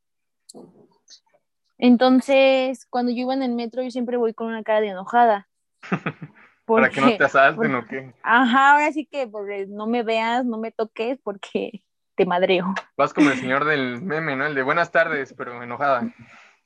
[1.77, 5.50] entonces cuando yo iba en el metro yo siempre voy con una cara de enojada.
[6.64, 8.14] Para que no te asalten o qué.
[8.22, 11.83] Ajá, ahora sí que porque no me veas, no me toques porque
[12.14, 12.74] te madreo.
[12.96, 14.46] Vas como el señor del meme, ¿no?
[14.46, 16.14] El de buenas tardes, pero enojada.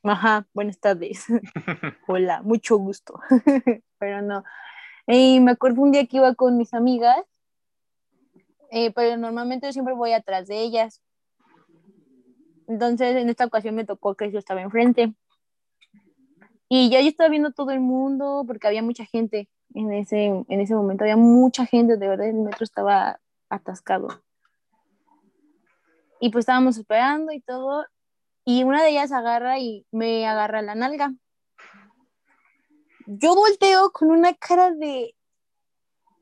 [0.05, 1.27] Ajá, buenas tardes.
[2.07, 3.19] Hola, mucho gusto.
[3.99, 4.45] pero no,
[5.07, 7.25] y me acuerdo un día que iba con mis amigas,
[8.71, 11.03] eh, pero normalmente yo siempre voy atrás de ellas.
[12.67, 15.15] Entonces, en esta ocasión me tocó que yo estaba enfrente.
[16.69, 20.61] Y ya yo estaba viendo todo el mundo, porque había mucha gente en ese, en
[20.61, 24.09] ese momento, había mucha gente, de verdad, el metro estaba atascado.
[26.21, 27.85] Y pues estábamos esperando y todo,
[28.45, 31.15] y una de ellas agarra y me agarra la nalga.
[33.07, 35.15] yo volteo con una cara de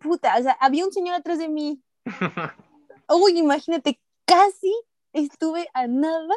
[0.01, 1.83] puta, o sea, había un señor atrás de mí.
[3.09, 4.75] Uy, imagínate, casi
[5.13, 6.35] estuve a nada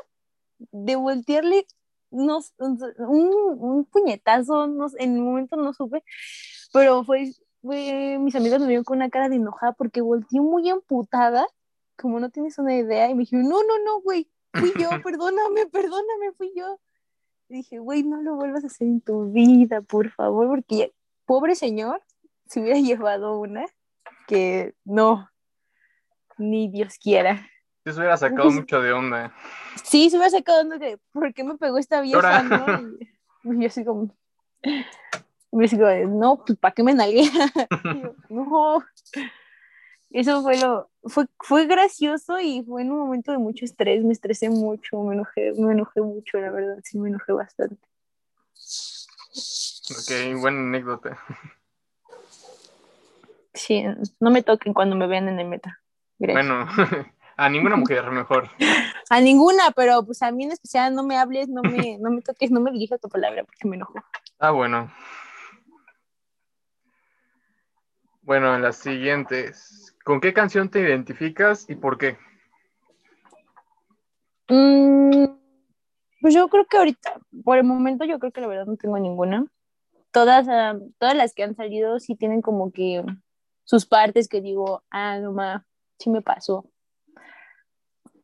[0.71, 1.65] de voltearle
[2.11, 4.65] un, un, puñetazo,
[4.97, 6.03] en el momento no supe,
[6.71, 11.45] pero fue, mis amigos me vieron con una cara de enojada porque volteé muy amputada,
[11.95, 15.65] como no tienes una idea, y me dijeron, no, no, no, güey, fui yo, perdóname,
[15.67, 16.79] perdóname, fui yo.
[17.49, 20.93] Y dije, güey, no lo vuelvas a hacer en tu vida, por favor, porque
[21.25, 22.01] pobre señor,
[22.45, 23.65] se hubiera llevado una
[24.27, 25.29] que no,
[26.37, 27.47] ni Dios quiera.
[27.85, 29.33] Se hubiera sacado mucho de onda.
[29.83, 32.81] Sí, se hubiera sacado de onda por qué me pegó esta vieja, ¿no?
[32.81, 34.15] Y, yo así como,
[35.51, 37.23] me digo, no, pues ¿para qué me nalgué?
[38.29, 38.83] no.
[40.11, 44.13] Eso fue lo, fue, fue gracioso y fue en un momento de mucho estrés, me
[44.13, 47.77] estresé mucho, me enojé, me enojé mucho, la verdad, sí me enojé bastante.
[49.91, 51.19] Ok, buena anécdota.
[53.53, 53.83] Sí,
[54.19, 55.79] no me toquen cuando me vean en el meta.
[56.17, 56.67] Bueno,
[57.37, 58.49] a ninguna mujer mejor.
[59.09, 62.21] a ninguna, pero pues a mí en especial no me hables, no me, no me
[62.21, 63.93] toques, no me dirijas tu palabra porque me enojo.
[64.39, 64.91] Ah, bueno.
[68.29, 69.95] Bueno, en las siguientes.
[70.05, 72.15] ¿Con qué canción te identificas y por qué?
[74.47, 75.25] Mm,
[76.21, 78.99] pues yo creo que ahorita, por el momento, yo creo que la verdad no tengo
[78.99, 79.47] ninguna.
[80.11, 83.03] Todas, ah, todas las que han salido sí tienen como que
[83.63, 85.63] sus partes que digo, ah, no más,
[85.97, 86.69] sí me pasó.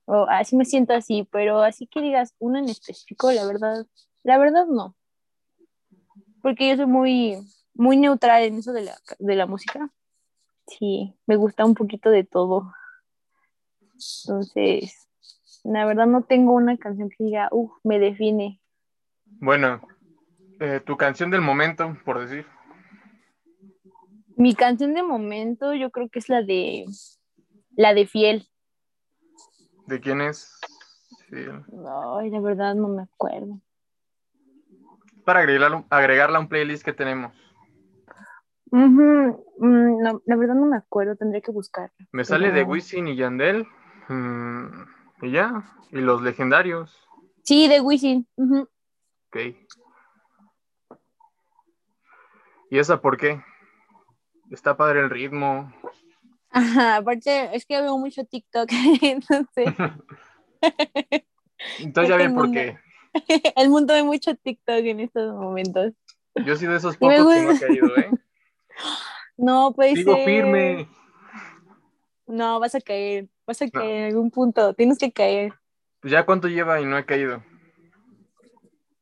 [0.06, 3.88] O así me siento así, pero así que digas una en específico, la verdad,
[4.22, 4.96] la verdad no.
[6.44, 7.40] Porque yo soy muy,
[7.76, 9.90] muy neutral en eso de la, de la música.
[10.68, 12.74] Sí, me gusta un poquito de todo.
[13.94, 15.08] Entonces,
[15.64, 18.62] la verdad no tengo una canción que diga, uff, me define.
[19.26, 19.82] Bueno,
[20.60, 22.46] eh, tu canción del momento, por decir.
[24.38, 26.86] Mi canción de momento yo creo que es la de
[27.76, 28.48] la de Fiel.
[29.88, 30.60] ¿De quién es?
[31.32, 33.60] Ay, la verdad no me acuerdo.
[35.26, 37.34] Para agregarla, agregarla a un playlist que tenemos.
[38.76, 41.96] Mm, la verdad no me acuerdo, tendré que buscarla.
[42.12, 43.66] Me sale de Wisin y Yandel.
[44.10, 44.66] Mm,
[45.22, 45.64] y ya.
[45.92, 47.08] Y los legendarios.
[47.44, 48.28] Sí, de Wisin.
[48.38, 49.38] Ok.
[52.70, 53.42] ¿Y esa por qué?
[54.52, 55.72] Está padre el ritmo.
[56.50, 58.70] Ajá, aparte es que veo mucho TikTok,
[59.02, 59.74] entonces.
[61.80, 62.78] entonces ya ven por qué.
[63.56, 65.94] El mundo ve mucho TikTok en estos momentos.
[66.46, 68.12] Yo sí de esos pocos que no he caído, ¿eh?
[69.38, 69.96] No, pues.
[69.96, 70.88] Sigo firme.
[72.28, 73.28] No, vas a caer.
[73.46, 74.74] Vas a caer en algún punto.
[74.74, 75.54] Tienes que caer.
[76.00, 77.44] Pues ya cuánto lleva y no he caído.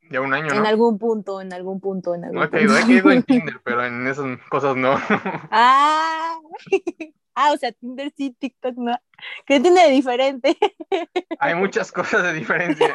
[0.09, 0.55] Ya un año, ¿no?
[0.55, 3.59] En algún punto, en algún punto, en algún no he caído, he caído en Tinder,
[3.63, 4.93] pero en esas cosas no.
[5.51, 6.37] Ah,
[7.35, 8.97] ah, o sea, Tinder sí, TikTok no.
[9.45, 10.57] ¿Qué tiene de diferente?
[11.39, 12.93] Hay muchas cosas de diferencia.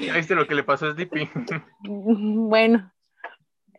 [0.00, 1.30] ¿Ya viste lo que le pasó a Sleepy?
[1.84, 2.92] Bueno,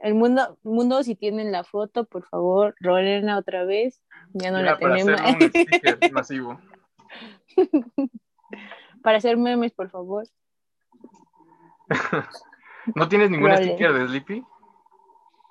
[0.03, 4.03] el mundo, mundo si tienen la foto, por favor, rolenla otra vez.
[4.33, 5.15] Ya no la tenemos.
[5.15, 6.59] Para hacer un sticker masivo.
[9.01, 10.27] para hacer memes, por favor.
[12.95, 14.43] ¿No tienes ningún sticker de Sleepy?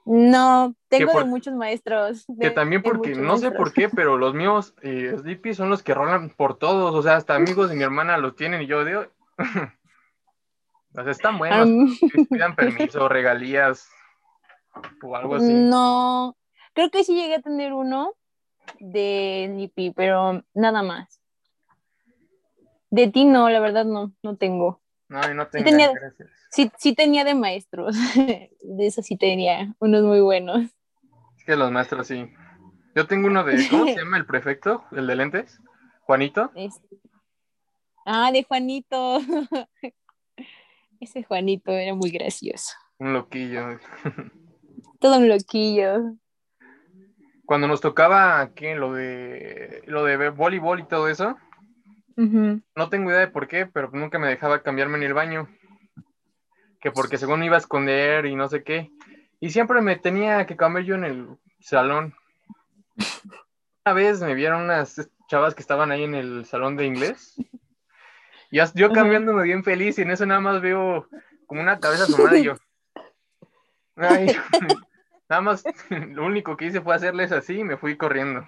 [0.04, 2.26] No, tengo de muchos maestros.
[2.38, 5.94] que también porque, no sé por qué, pero los míos eh, Sleepy son los que
[5.94, 9.06] rolan por todos, o sea, hasta amigos de mi hermana los tienen y yo digo,
[10.94, 11.70] o sea, están buenos,
[12.28, 13.88] pidan permiso, regalías
[15.02, 15.52] o algo así.
[15.52, 16.36] No,
[16.72, 18.14] creo que sí llegué a tener uno
[18.78, 21.20] de Sleepy, pero nada más.
[22.90, 24.82] De ti no, la verdad no, no tengo.
[25.08, 25.64] No, no tengo.
[25.64, 25.92] Sí tenía,
[26.78, 27.96] sí, tenía de maestros.
[28.62, 30.62] De eso sí tenía unos muy buenos.
[31.38, 32.32] Es que los maestros sí.
[32.94, 34.84] Yo tengo uno de, ¿cómo se llama el prefecto?
[34.92, 35.60] ¿El de lentes?
[36.02, 36.52] ¿Juanito?
[38.04, 39.20] Ah, de Juanito.
[41.00, 42.74] Ese Juanito era muy gracioso.
[42.98, 43.78] Un loquillo.
[45.02, 46.14] Todo un loquillo.
[47.44, 48.74] Cuando nos tocaba, ¿qué?
[48.74, 51.36] Lo de, lo de voleibol y todo eso
[52.16, 55.48] no tengo idea de por qué, pero nunca me dejaba cambiarme en el baño.
[56.80, 58.90] Que porque según iba a esconder y no sé qué.
[59.40, 61.28] Y siempre me tenía que cambiar yo en el
[61.60, 62.14] salón.
[63.84, 67.34] Una vez me vieron unas chavas que estaban ahí en el salón de inglés.
[68.50, 71.08] Y yo cambiándome bien feliz y en eso nada más veo
[71.46, 72.54] como una cabeza asomada y yo.
[75.32, 75.64] nada más
[76.10, 78.46] lo único que hice fue hacerles así y me fui corriendo.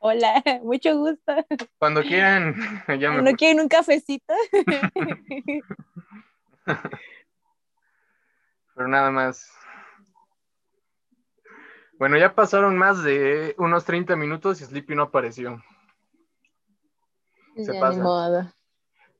[0.00, 1.32] Hola, mucho gusto.
[1.78, 2.54] Cuando quieran,
[2.88, 4.34] ya me Cuando quieren un cafecito.
[8.74, 9.50] Pero nada más.
[11.98, 15.62] Bueno, ya pasaron más de unos 30 minutos y Sleepy no apareció.
[17.56, 18.54] Se pasa.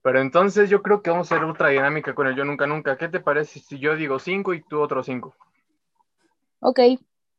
[0.03, 2.99] Pero entonces yo creo que vamos a hacer otra dinámica con el yo nunca nunca.
[2.99, 5.35] ¿Qué te parece si yo digo 5 y tú otro 5?
[6.65, 6.79] Ok.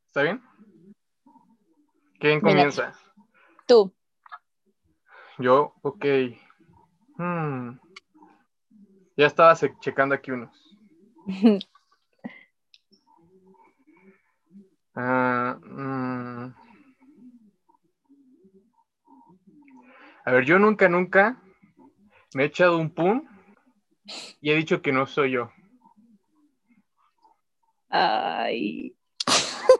[0.07, 0.43] ¿Está bien?
[2.19, 2.93] ¿Quién comienza?
[3.65, 3.93] Tú.
[5.39, 6.05] Yo, ok.
[7.17, 7.79] Hmm.
[9.15, 10.51] Ya estaba checando aquí unos.
[14.95, 16.53] Mm.
[20.25, 21.41] A ver, yo nunca, nunca
[22.35, 23.27] me he echado un pum
[24.39, 25.51] y he dicho que no soy yo.
[27.89, 28.95] Ay.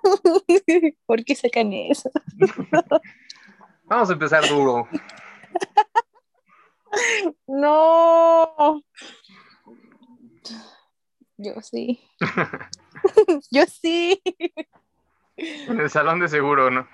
[1.06, 2.12] ¿Por qué sacan eso?
[3.86, 4.88] Vamos a empezar duro.
[7.48, 8.84] No.
[11.38, 12.00] Yo sí.
[13.50, 14.22] Yo sí.
[15.36, 16.88] En el salón de seguro, ¿no?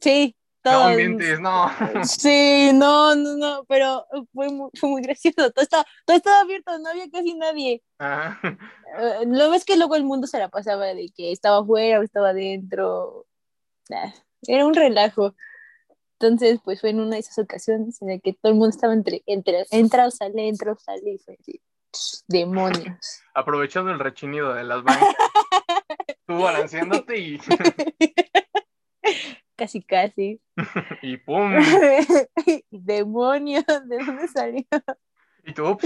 [0.00, 1.70] Sí, No mientes, no.
[2.04, 5.50] Sí, no, no, no, pero fue muy, fue muy gracioso.
[5.50, 7.82] Todo estaba, todo estaba abierto, no había casi nadie.
[8.00, 12.02] Uh, lo ves que luego el mundo se la pasaba de que estaba afuera o
[12.02, 13.26] estaba adentro.
[14.46, 15.34] era un relajo.
[16.20, 18.92] Entonces, pues fue en una de esas ocasiones en la que todo el mundo estaba
[18.92, 21.60] entre, entre entra o sale, entra o sale, y fue así,
[22.26, 23.22] demonios.
[23.34, 25.08] Aprovechando el rechinido de las bancas,
[26.26, 27.40] tú balanceándote y...
[29.56, 30.40] casi, casi.
[31.02, 31.52] y pum.
[32.70, 34.64] demonios, ¿de dónde salió?
[35.44, 35.78] Y tú,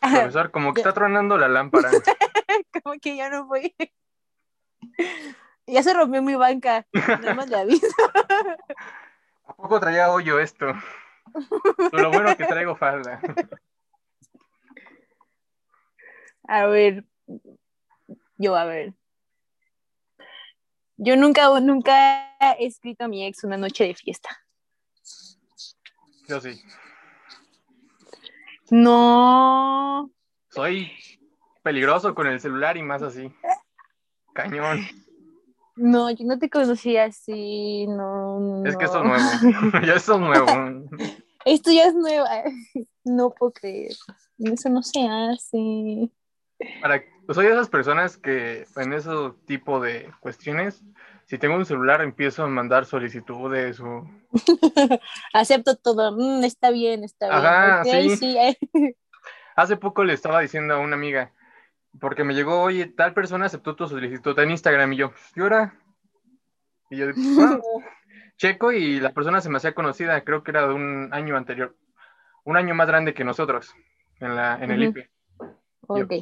[0.00, 1.90] profesor, como que está tronando la lámpara.
[2.82, 3.74] como que ya no voy.
[5.66, 7.86] Ya se rompió mi banca, nada más le aviso.
[9.46, 10.66] ¿A poco traía hoyo esto?
[11.92, 13.20] lo bueno que traigo falda.
[16.48, 17.04] A ver,
[18.38, 18.94] yo a ver.
[20.98, 24.30] Yo nunca, nunca he escrito a mi ex una noche de fiesta.
[26.28, 26.60] Yo sí.
[28.70, 30.10] No.
[30.50, 30.90] Soy
[31.62, 33.30] peligroso con el celular y más así.
[34.32, 34.86] Cañón.
[35.76, 38.64] No, yo no te conocía así, no.
[38.64, 39.78] Es que esto es nuevo.
[39.86, 40.46] ya esto es nuevo.
[41.44, 42.26] Esto ya es nuevo.
[43.04, 43.92] No puedo creer.
[44.38, 46.10] Eso no se hace.
[46.80, 49.10] Para, pues soy de esas personas que en ese
[49.46, 50.84] tipo de cuestiones,
[51.26, 54.08] si tengo un celular, empiezo a mandar solicitudes o.
[55.32, 56.12] Acepto todo.
[56.12, 57.38] Mm, está bien, está bien.
[57.38, 58.38] Ajá, sí.
[59.56, 61.32] Hace poco le estaba diciendo a una amiga,
[61.98, 65.74] porque me llegó, oye, tal persona aceptó tu solicitud en Instagram y yo, ¿y ahora?
[66.90, 67.06] Y yo,
[67.40, 67.58] ah,
[68.36, 71.74] checo y la persona se me hacía conocida, creo que era de un año anterior,
[72.44, 73.74] un año más grande que nosotros
[74.20, 75.10] en, la, en el IP.
[75.88, 76.12] Ok.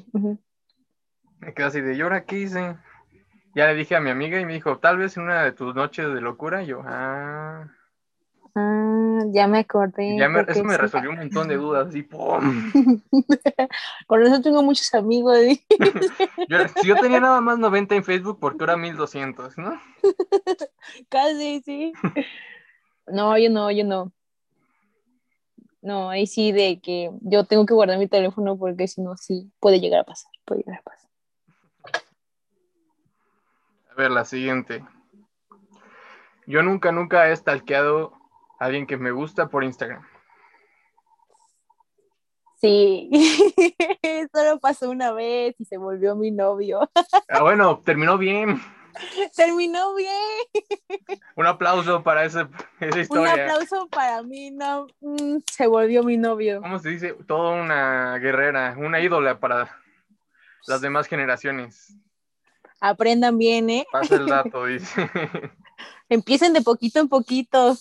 [1.44, 2.76] Me quedé así de, ¿y ahora qué hice?
[3.54, 5.74] Ya le dije a mi amiga y me dijo, tal vez en una de tus
[5.74, 7.68] noches de locura, y yo, ah.
[8.54, 10.16] Ah, ya me acordé.
[10.48, 12.72] eso me resolvió un montón de dudas, y ¡pum!
[14.08, 15.36] Por eso tengo muchos amigos.
[16.80, 19.78] si yo tenía nada más 90 en Facebook, porque ahora 1200, ¿no?
[21.10, 21.92] Casi, sí.
[23.06, 24.12] No, yo no, yo no.
[25.82, 29.52] No, ahí sí de que yo tengo que guardar mi teléfono porque si no, sí
[29.60, 31.03] puede llegar a pasar, puede llegar a pasar.
[33.94, 34.84] A ver, la siguiente.
[36.46, 38.12] Yo nunca, nunca he stalkeado
[38.58, 40.04] alguien que me gusta por Instagram.
[42.60, 43.08] Sí,
[44.34, 46.90] solo pasó una vez y se volvió mi novio.
[47.28, 48.60] Ah, bueno, terminó bien.
[49.34, 51.10] Terminó bien.
[51.36, 52.48] Un aplauso para esa,
[52.80, 53.34] historia.
[53.34, 56.60] Un aplauso para mí, no, mm, se volvió mi novio.
[56.60, 57.14] ¿Cómo se dice?
[57.26, 59.80] Toda una guerrera, una ídola para
[60.66, 61.96] las demás generaciones.
[62.80, 63.86] Aprendan bien, ¿eh?
[63.90, 65.10] Pasa el dato, dice.
[66.08, 67.76] Empiecen de poquito en poquito.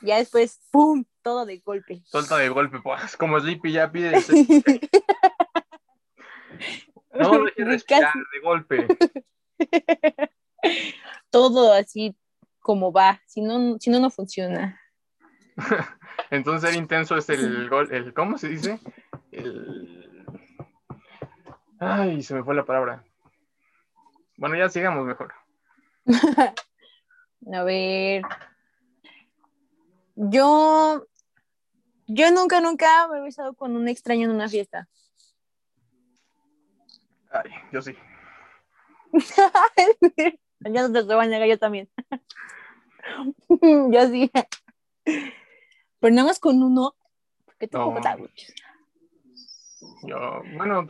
[0.00, 1.04] Ya después, ¡pum!
[1.22, 2.02] Todo de golpe.
[2.06, 3.16] Suelta de golpe, pues.
[3.16, 4.12] Como Sleepy ya pide.
[7.14, 8.86] no, no respirar de golpe.
[11.30, 12.16] Todo así
[12.60, 13.22] como va.
[13.26, 14.80] Si no, si no, no funciona.
[16.30, 18.80] Entonces el intenso es el gol, el, ¿cómo se dice?
[19.30, 20.26] El...
[21.78, 23.04] Ay, se me fue la palabra.
[24.42, 25.32] Bueno, ya sigamos mejor.
[27.54, 28.22] A ver.
[30.16, 31.06] Yo,
[32.08, 34.88] yo nunca, nunca me he besado con un extraño en una fiesta.
[37.30, 37.94] Ay, yo sí.
[40.58, 41.88] ya no te lo a negar, yo también.
[43.92, 44.28] yo sí.
[45.04, 46.96] Pero nada más con uno,
[47.44, 48.28] porque tengo no.
[50.02, 50.88] Yo, bueno,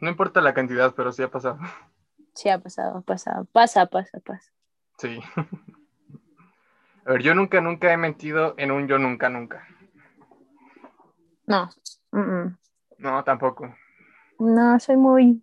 [0.00, 1.58] no importa la cantidad, pero sí ha pasado.
[2.38, 3.46] Sí, ha pasado, ha pasado.
[3.46, 4.52] Pasa, pasa, pasa.
[4.96, 5.18] Sí.
[7.04, 9.66] A ver, yo nunca, nunca he mentido en un yo nunca, nunca.
[11.46, 11.68] No.
[12.98, 13.74] No, tampoco.
[14.38, 15.42] No, soy muy,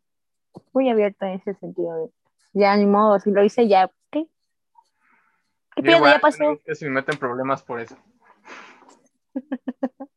[0.72, 2.14] muy abierta en ese sentido.
[2.54, 4.30] ya ni modo, si lo hice ya, ¿qué?
[5.76, 6.06] ¿Qué pierdo?
[6.06, 6.58] Ya pasó.
[6.64, 7.98] Que se me meten problemas por eso.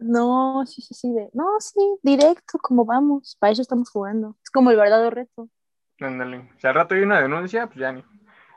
[0.00, 1.14] no, sí, sí, sí.
[1.34, 3.36] no, sí, directo, como vamos.
[3.38, 4.36] Para eso estamos jugando.
[4.42, 5.48] Es como el verdadero reto.
[6.00, 6.48] Ándale.
[6.58, 8.04] Si al rato hay una denuncia, pues ya ni,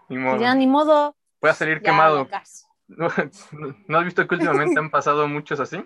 [0.09, 0.39] ni modo.
[0.39, 1.15] Ya ni modo.
[1.41, 2.27] Voy a salir quemado.
[2.87, 3.07] ¿No,
[3.97, 5.83] has visto que últimamente han pasado muchos así?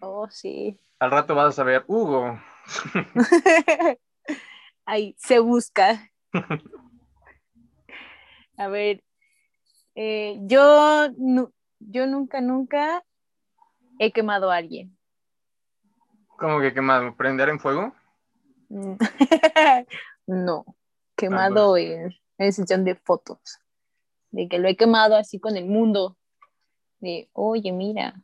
[0.00, 0.78] Oh, sí.
[0.98, 2.38] Al rato vas a saber, Hugo.
[4.84, 6.10] Ahí, se busca.
[8.56, 9.02] A ver,
[9.94, 11.08] eh, yo,
[11.78, 13.02] yo nunca, nunca
[13.98, 14.98] he quemado a alguien.
[16.36, 17.16] ¿Cómo que quemado?
[17.16, 17.94] ¿Prender en fuego?
[20.26, 20.64] No,
[21.16, 23.60] quemado ah, en, en sesión de fotos
[24.30, 26.16] de que lo he quemado así con el mundo,
[27.00, 28.14] de, oye, mira.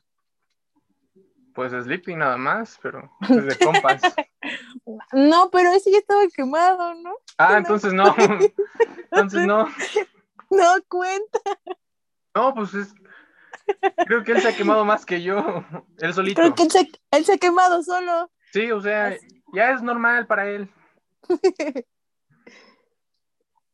[1.54, 4.02] Pues Sleepy nada más, pero es de compas.
[5.12, 7.14] no, pero ese ya estaba quemado, ¿no?
[7.38, 8.14] Ah, entonces no.
[9.10, 9.66] entonces no.
[10.48, 11.40] No cuenta.
[12.32, 12.94] No, pues es.
[14.06, 15.64] Creo que él se ha quemado más que yo,
[15.98, 16.40] él solito.
[16.40, 18.30] Creo que él se, él se ha quemado solo.
[18.52, 19.16] Sí, o sea,
[19.52, 20.70] ya es normal para él.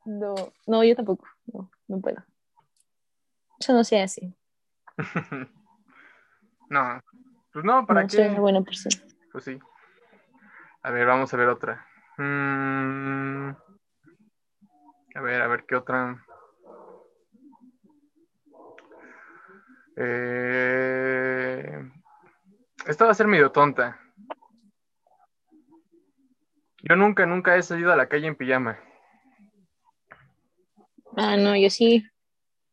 [0.05, 0.35] No,
[0.67, 1.29] no, yo tampoco.
[1.47, 2.25] No, no puedo.
[3.61, 4.35] Yo no sé así.
[6.69, 7.01] no,
[7.53, 8.17] pues no, ¿para no, qué?
[8.17, 8.97] Soy una buena persona.
[9.31, 9.61] Pues sí.
[10.83, 11.87] A ver, vamos a ver otra.
[12.19, 13.51] Mm.
[15.15, 16.27] A ver, a ver qué otra.
[19.97, 21.91] Eh...
[22.87, 24.01] Esta va a ser medio tonta.
[26.83, 28.79] Yo nunca, nunca he salido a la calle en pijama.
[31.17, 32.07] Ah, no, yo sí.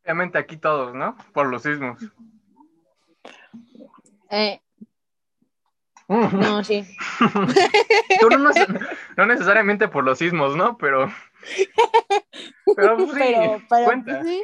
[0.04, 1.16] Obviamente aquí todos, ¿no?
[1.34, 2.00] Por los sismos.
[4.32, 4.62] Eh.
[6.10, 6.84] No, sí.
[9.16, 10.76] no, necesariamente por los sismos, ¿no?
[10.80, 11.08] Pero.
[12.76, 13.36] Pero pues sí,
[13.68, 14.22] cuenta.
[14.22, 14.44] Pues sí.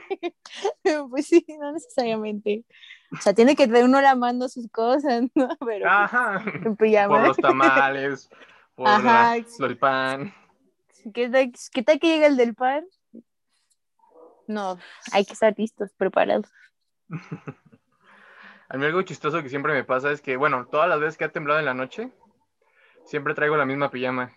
[1.09, 2.66] pues sí, no necesariamente.
[3.11, 5.49] O sea, tiene que tener uno lavando sus cosas, ¿no?
[5.66, 6.43] Pero Ajá.
[6.78, 8.30] Por los tamales,
[8.76, 9.38] por Ajá.
[9.38, 10.34] el pan.
[11.13, 12.86] ¿Qué tal, ¿Qué tal que llega el del pan?
[14.47, 14.78] No,
[15.11, 16.51] hay que estar listos, preparados.
[18.67, 21.26] A mí algo chistoso que siempre me pasa es que, bueno, todas las veces que
[21.26, 22.11] ha temblado en la noche,
[23.05, 24.34] siempre traigo la misma pijama.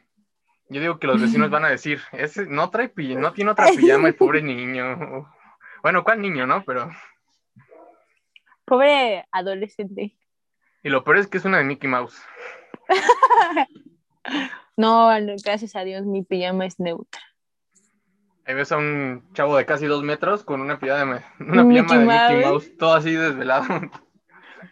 [0.68, 3.66] Yo digo que los vecinos van a decir, ese no trae pijama, no tiene otra
[3.74, 5.28] pijama el pobre niño.
[5.80, 6.64] Bueno, ¿cuál niño, no?
[6.64, 6.90] Pero.
[8.64, 10.18] Pobre adolescente.
[10.82, 12.20] Y lo peor es que es una de Mickey Mouse.
[14.76, 15.08] No,
[15.44, 17.20] gracias a Dios, mi pijama es neutra.
[18.44, 22.36] Ahí ves a un chavo de casi dos metros con una pijama, una pijama de
[22.36, 23.66] Mickey Mouse, todo así desvelado.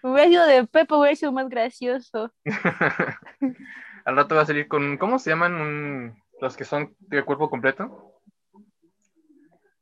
[0.02, 2.32] Hubiera sido de Pepe, hubiera sido más gracioso.
[4.04, 8.12] Al rato va a salir con, ¿cómo se llaman los que son de cuerpo completo?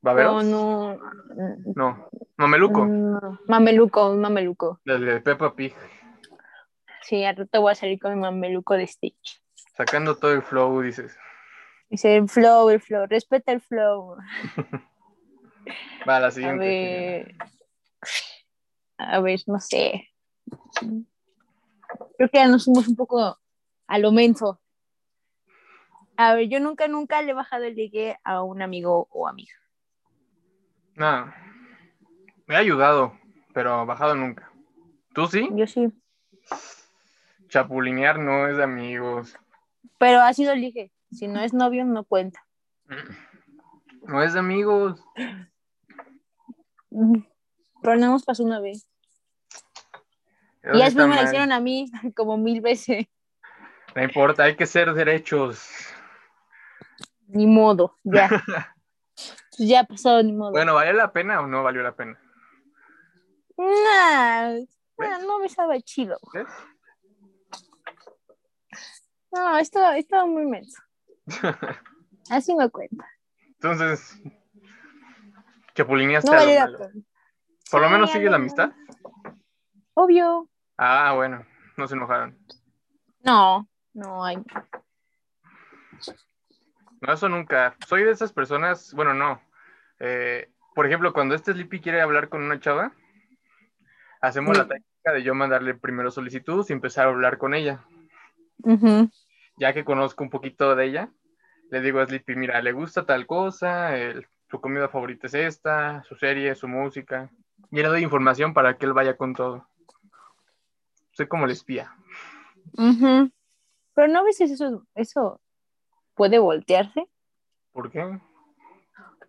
[0.00, 0.44] ¿Baberos?
[0.44, 1.70] No, no.
[1.74, 2.84] No, mameluco.
[2.84, 4.80] No, mameluco, un mameluco.
[4.84, 5.74] de Peppa Pig.
[7.02, 9.43] Sí, al rato voy a salir con mi mameluco de Stitch.
[9.76, 11.16] Sacando todo el flow, dices.
[11.90, 14.16] Dice el flow, el flow, respeta el flow.
[16.08, 17.36] Va, la siguiente.
[18.98, 20.10] A ver, no sé.
[22.16, 23.38] Creo que ya nos fuimos un poco
[23.86, 24.60] a lo menso.
[26.16, 29.54] A ver, yo nunca, nunca le he bajado el ligue a un amigo o amiga.
[30.94, 31.32] No.
[32.46, 33.18] Me ha ayudado,
[33.52, 34.52] pero bajado nunca.
[35.12, 35.48] ¿Tú sí?
[35.52, 35.92] Yo sí.
[37.48, 39.36] Chapulinear no es de amigos.
[39.98, 40.92] Pero ha sido ligue.
[41.10, 42.44] Si no es novio, no cuenta.
[44.02, 45.02] No es de amigos.
[46.90, 48.88] Pero no hemos pasado una vez.
[50.72, 53.06] Y después me lo hicieron a mí como mil veces.
[53.94, 55.68] No importa, hay que ser derechos.
[57.28, 58.28] Ni modo, ya.
[59.58, 60.52] ya ha pasado, ni modo.
[60.52, 62.18] Bueno, ¿valió la pena o no valió la pena?
[63.56, 64.58] Nah,
[65.20, 66.18] no me estaba chido.
[69.34, 70.80] No, esto estaba muy menso.
[72.30, 73.04] Así me cuenta.
[73.48, 74.20] Entonces,
[75.74, 76.78] chapulineaste no
[77.70, 78.70] ¿Por lo menos sigue la amistad?
[79.94, 80.48] Obvio.
[80.76, 81.44] Ah, bueno,
[81.76, 82.38] no se enojaron.
[83.20, 84.36] No, no hay.
[87.00, 87.76] No, eso nunca.
[87.86, 89.40] Soy de esas personas, bueno, no.
[89.98, 92.92] Eh, por ejemplo, cuando este Sleepy quiere hablar con una chava,
[94.20, 97.84] hacemos la técnica de yo mandarle primero solicitud y empezar a hablar con ella.
[99.56, 101.10] Ya que conozco un poquito de ella,
[101.70, 103.92] le digo a Sleepy, mira, le gusta tal cosa,
[104.50, 107.30] su comida favorita es esta, su serie, su música.
[107.70, 109.66] Y le doy información para que él vaya con todo.
[111.12, 111.92] Soy como el espía.
[112.74, 115.40] Pero no a veces eso, eso
[116.14, 117.08] puede voltearse.
[117.72, 118.18] ¿Por qué?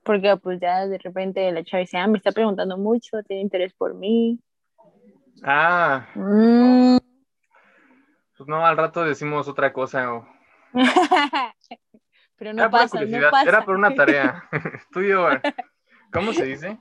[0.03, 3.73] Porque pues ya de repente la chava dice, ah, me está preguntando mucho, tiene interés
[3.73, 4.39] por mí.
[5.43, 6.07] Ah.
[6.15, 6.97] Mm.
[8.38, 10.22] Pues no, al rato decimos otra cosa.
[12.38, 13.50] Pero no pasa, no pasa.
[13.50, 14.44] Era por una tarea.
[14.76, 15.30] Estudio,
[16.12, 16.78] ¿cómo se dice?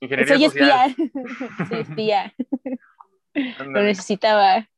[0.00, 0.90] Ingeniería Soy social.
[0.98, 1.68] espía.
[1.68, 2.34] Soy espía.
[3.60, 4.68] Lo necesitaba.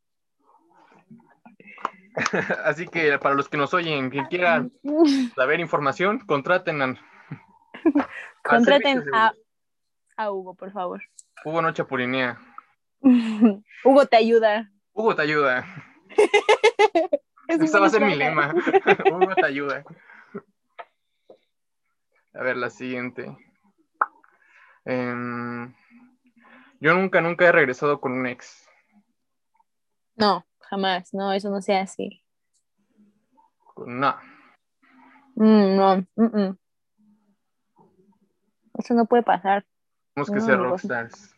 [2.64, 4.72] Así que para los que nos oyen, quien quieran
[5.34, 6.97] saber información, contraten a...
[8.43, 9.32] Contraten a,
[10.16, 11.03] a Hugo, por favor.
[11.45, 12.38] Hugo no chapulinea.
[13.01, 14.70] Hugo te ayuda.
[15.01, 15.64] Hugo te ayuda.
[17.48, 18.53] Ese va a ser mi lema.
[19.11, 19.82] Hugo te ayuda.
[22.34, 23.34] A ver, la siguiente.
[24.84, 25.74] Em,
[26.80, 28.68] yo nunca, nunca he regresado con un ex.
[30.16, 31.14] No, jamás.
[31.14, 32.22] No, eso no sea así.
[33.78, 34.14] No.
[35.36, 36.07] Mm, no.
[38.74, 39.64] Eso no puede pasar.
[40.12, 41.34] Tenemos que ser rockstars.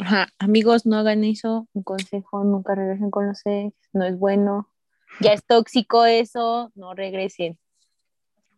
[0.00, 1.66] Ajá, amigos, no hagan eso.
[1.72, 3.74] Un consejo, nunca regresen con los ex.
[3.92, 4.68] No es bueno.
[5.20, 6.70] Ya es tóxico eso.
[6.76, 7.58] No regresen.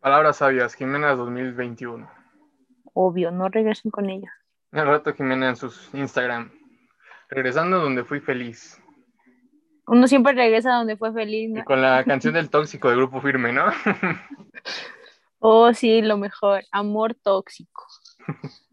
[0.01, 2.11] Palabras sabias, Jimena 2021.
[2.93, 4.30] Obvio, no regresen con ella.
[4.72, 6.51] El rato Jimena en sus Instagram.
[7.30, 8.80] Regresando donde fui feliz.
[9.86, 11.64] Uno siempre regresa donde fue feliz, ¿no?
[11.64, 13.64] con la canción del tóxico de Grupo Firme, ¿no?
[15.38, 16.64] oh, sí, lo mejor.
[16.70, 17.86] Amor tóxico.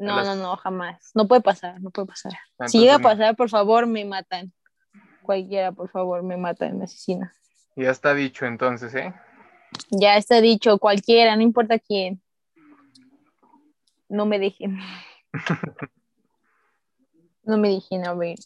[0.00, 1.10] No, no, no, jamás.
[1.14, 2.32] No puede pasar, no puede pasar.
[2.68, 4.50] si llega a pasar, por favor, me matan.
[5.22, 7.34] Cualquiera, por favor, me matan, me asesina.
[7.76, 9.12] Ya está dicho entonces, ¿eh?
[9.90, 12.22] Ya está dicho, cualquiera, no importa quién.
[14.08, 14.78] No me dejen.
[17.42, 18.38] no me dejen a ver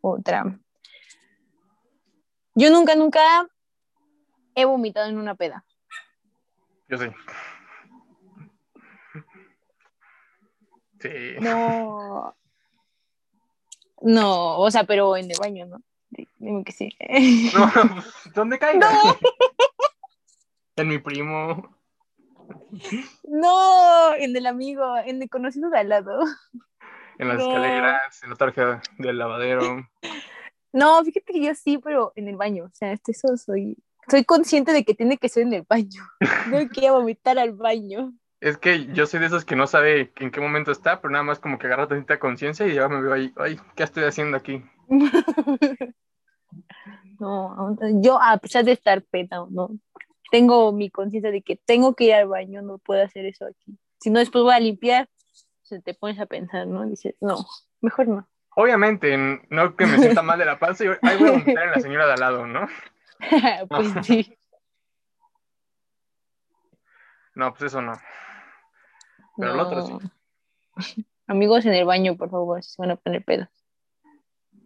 [0.00, 0.58] otra.
[2.56, 3.48] Yo nunca, nunca
[4.56, 5.64] he vomitado en una peda.
[6.88, 7.06] Yo sí.
[11.02, 11.10] Sí.
[11.40, 12.36] No.
[14.00, 15.82] No, o sea, pero en el baño, ¿no?
[16.38, 16.96] Dime que sí.
[17.54, 18.90] No, pues, ¿dónde caiga?
[18.92, 19.16] No.
[20.76, 21.76] En mi primo.
[23.24, 26.20] No, en el amigo, en el conocido de al lado.
[27.18, 29.86] En las escaleras, en la tarjeta del lavadero.
[30.72, 32.64] No, fíjate que yo sí, pero en el baño.
[32.64, 33.76] O sea, eso soy.
[34.08, 36.02] Soy consciente de que tiene que ser en el baño.
[36.48, 38.12] No quiero vomitar al baño.
[38.42, 41.22] Es que yo soy de esos que no sabe en qué momento está, pero nada
[41.22, 44.36] más como que agarra tanta conciencia y ya me veo ahí, ay, ¿qué estoy haciendo
[44.36, 44.64] aquí?
[47.20, 49.70] no, yo a pesar de estar pena, no,
[50.32, 53.78] tengo mi conciencia de que tengo que ir al baño, no puedo hacer eso aquí.
[54.00, 55.08] Si no, después voy a limpiar,
[55.62, 56.84] se te pones a pensar, ¿no?
[56.84, 57.46] Dices, no,
[57.80, 58.28] mejor no.
[58.56, 59.16] Obviamente,
[59.50, 61.80] no que me sienta mal de la panza, y ahí voy a montar en la
[61.80, 62.66] señora de al lado, ¿no?
[63.68, 64.36] pues sí.
[67.36, 67.92] No, pues eso no.
[69.42, 70.00] Pero el otro
[70.76, 71.04] sí.
[71.26, 73.48] Amigos en el baño, por favor, si se van a poner pedos.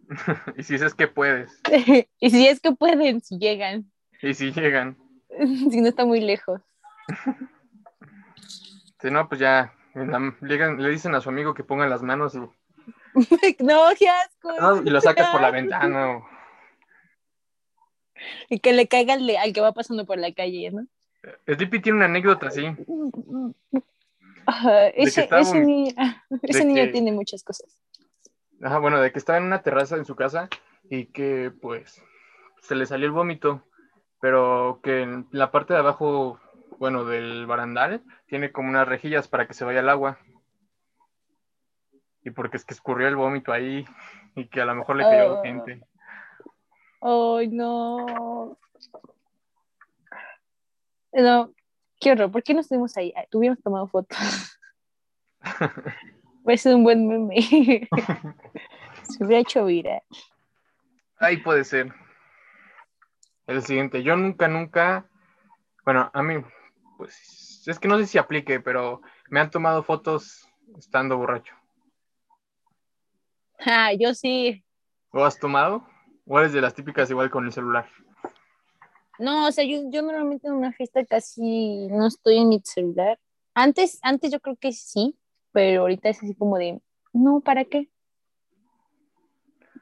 [0.57, 1.59] y si es que puedes.
[2.19, 3.91] y si es que pueden, si llegan.
[4.21, 4.97] Y si llegan.
[5.39, 6.61] si no está muy lejos.
[9.01, 12.39] Si no, pues ya le, dicen a su amigo que ponga las manos y...
[12.39, 14.83] no, qué asco.
[14.83, 16.21] y lo saca por la ventana.
[18.49, 20.87] Y que le caiga al, al, que va pasando por la calle, ¿no?
[21.45, 22.65] Sleepy tiene una anécdota así.
[24.95, 25.27] Ese,
[26.65, 27.77] niño, tiene muchas cosas.
[28.61, 30.49] Ajá, bueno, de que estaba en una terraza en su casa
[30.89, 32.01] y que pues
[32.61, 33.63] se le salió el vómito
[34.19, 36.39] pero que en la parte de abajo,
[36.79, 40.17] bueno, del barandal, tiene como unas rejillas para que se vaya el agua.
[42.23, 43.85] Y porque es que escurrió el vómito ahí
[44.35, 45.43] y que a lo mejor le cayó oh.
[45.43, 45.81] gente.
[47.01, 48.57] Ay, no.
[51.13, 51.51] No,
[51.99, 53.13] qué horror, ¿por qué no estuvimos ahí?
[53.29, 54.17] Tuvimos tomado fotos.
[56.43, 57.35] Puede ser un buen meme.
[59.03, 60.01] Se hubiera hecho viral.
[61.19, 61.93] Ahí puede ser
[63.47, 64.03] el siguiente.
[64.03, 65.09] Yo nunca, nunca,
[65.83, 66.43] bueno, a mí,
[66.97, 71.53] pues es que no sé si aplique, pero me han tomado fotos estando borracho.
[73.65, 74.63] Ah, yo sí.
[75.11, 75.87] ¿O has tomado?
[76.25, 77.89] ¿O eres de las típicas igual con el celular?
[79.19, 83.19] No, o sea, yo, yo normalmente en una fiesta casi no estoy en mi celular.
[83.53, 85.17] Antes, antes yo creo que sí,
[85.51, 86.79] pero ahorita es así como de,
[87.13, 87.89] no, ¿para qué?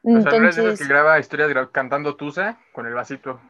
[0.04, 3.42] O sea, ¿no eres que graba historias cantando Tusa con el vasito?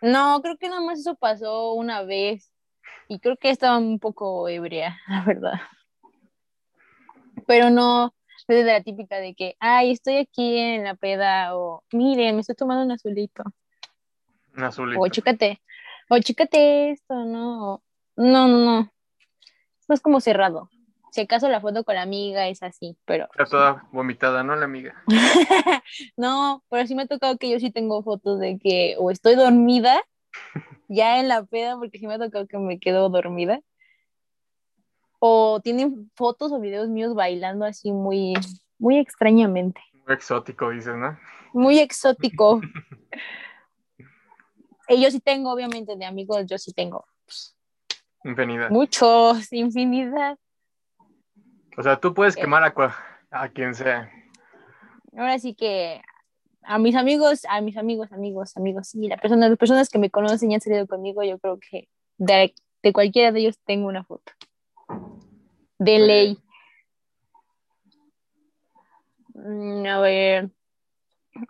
[0.00, 2.52] No, creo que nada más eso pasó una vez.
[3.08, 5.60] Y creo que estaba un poco ebria, la verdad.
[7.46, 8.12] Pero no
[8.48, 12.54] desde la típica de que, ay, estoy aquí en la peda, o miren, me estoy
[12.54, 13.42] tomando un azulito.
[14.64, 15.00] Azulito.
[15.00, 15.60] O chécate,
[16.08, 17.82] o chécate esto, ¿no?
[18.16, 18.92] No, no, no.
[19.88, 20.70] Es como cerrado.
[21.12, 23.24] Si acaso la foto con la amiga es así, pero.
[23.30, 24.54] Está toda vomitada, ¿no?
[24.54, 25.02] La amiga.
[26.16, 29.34] no, pero sí me ha tocado que yo sí tengo fotos de que o estoy
[29.34, 30.02] dormida
[30.88, 33.60] ya en la peda, porque sí me ha tocado que me quedo dormida.
[35.18, 38.34] O tienen fotos o videos míos bailando así muy,
[38.78, 39.80] muy extrañamente.
[40.06, 41.18] Muy exótico, dices, ¿no?
[41.52, 42.60] Muy exótico.
[44.88, 47.06] y yo sí tengo, obviamente, de amigos, yo sí tengo.
[48.24, 48.70] infinidad.
[48.70, 50.38] Muchos, infinidad.
[51.76, 52.40] O sea, tú puedes eh.
[52.40, 52.96] quemar a,
[53.30, 54.10] a quien sea.
[55.16, 56.02] Ahora sí que
[56.62, 60.10] a mis amigos, a mis amigos, amigos, amigos, y la persona, las personas que me
[60.10, 64.04] conocen y han salido conmigo, yo creo que de, de cualquiera de ellos tengo una
[64.04, 64.32] foto.
[65.78, 66.38] De ley.
[69.34, 70.50] Mm, a ver,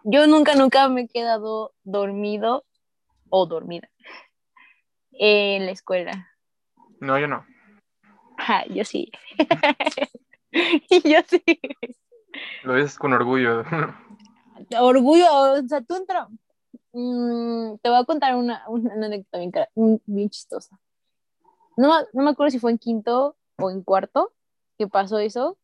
[0.04, 2.65] yo nunca, nunca me he quedado dormido
[3.30, 3.88] o dormida
[5.12, 6.30] en la escuela.
[7.00, 7.44] No, yo no.
[8.38, 9.10] Ah, yo sí.
[10.90, 11.42] yo sí.
[12.64, 13.64] Lo dices con orgullo.
[14.78, 16.28] orgullo, o sea, tú entras.
[16.92, 19.52] Mm, te voy a contar una, una anécdota bien,
[20.06, 20.78] bien chistosa.
[21.76, 24.32] No, no, me acuerdo si fue en quinto o en cuarto
[24.78, 25.58] que pasó eso,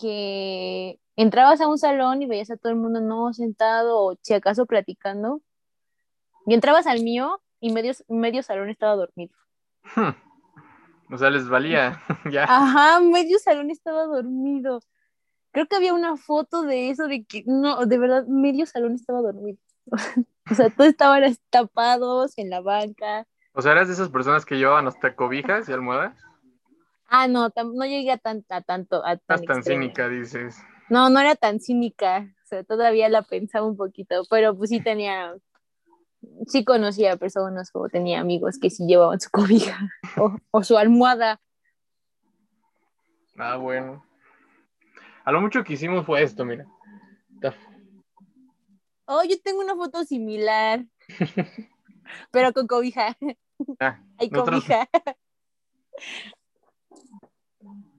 [0.00, 4.32] que entrabas a un salón y veías a todo el mundo no sentado o si
[4.34, 5.42] acaso platicando,
[6.50, 9.32] y entrabas al mío y medio, medio salón estaba dormido.
[9.94, 10.10] Hmm.
[11.14, 12.42] O sea, les valía, ya.
[12.42, 14.80] Ajá, medio salón estaba dormido.
[15.52, 19.20] Creo que había una foto de eso, de que, no, de verdad, medio salón estaba
[19.20, 19.58] dormido.
[20.50, 23.28] o sea, todos estaban tapados en la banca.
[23.52, 26.16] O sea, ¿eras de esas personas que llevaban hasta cobijas y almohadas?
[27.06, 29.06] Ah, no, no llegué a, tan, tanto.
[29.06, 30.60] A tan, tan cínica, dices.
[30.88, 32.26] No, no era tan cínica.
[32.42, 35.36] O sea, todavía la pensaba un poquito, pero pues sí tenía
[36.46, 39.90] sí conocía personas o tenía amigos que sí llevaban su cobija
[40.50, 41.40] o, su almohada.
[43.36, 44.04] Ah, bueno.
[45.24, 46.66] A lo mucho que hicimos fue esto, mira.
[49.06, 50.84] Oh, yo tengo una foto similar,
[52.30, 53.16] pero con cobija.
[53.80, 54.88] Ah, Hay cobija.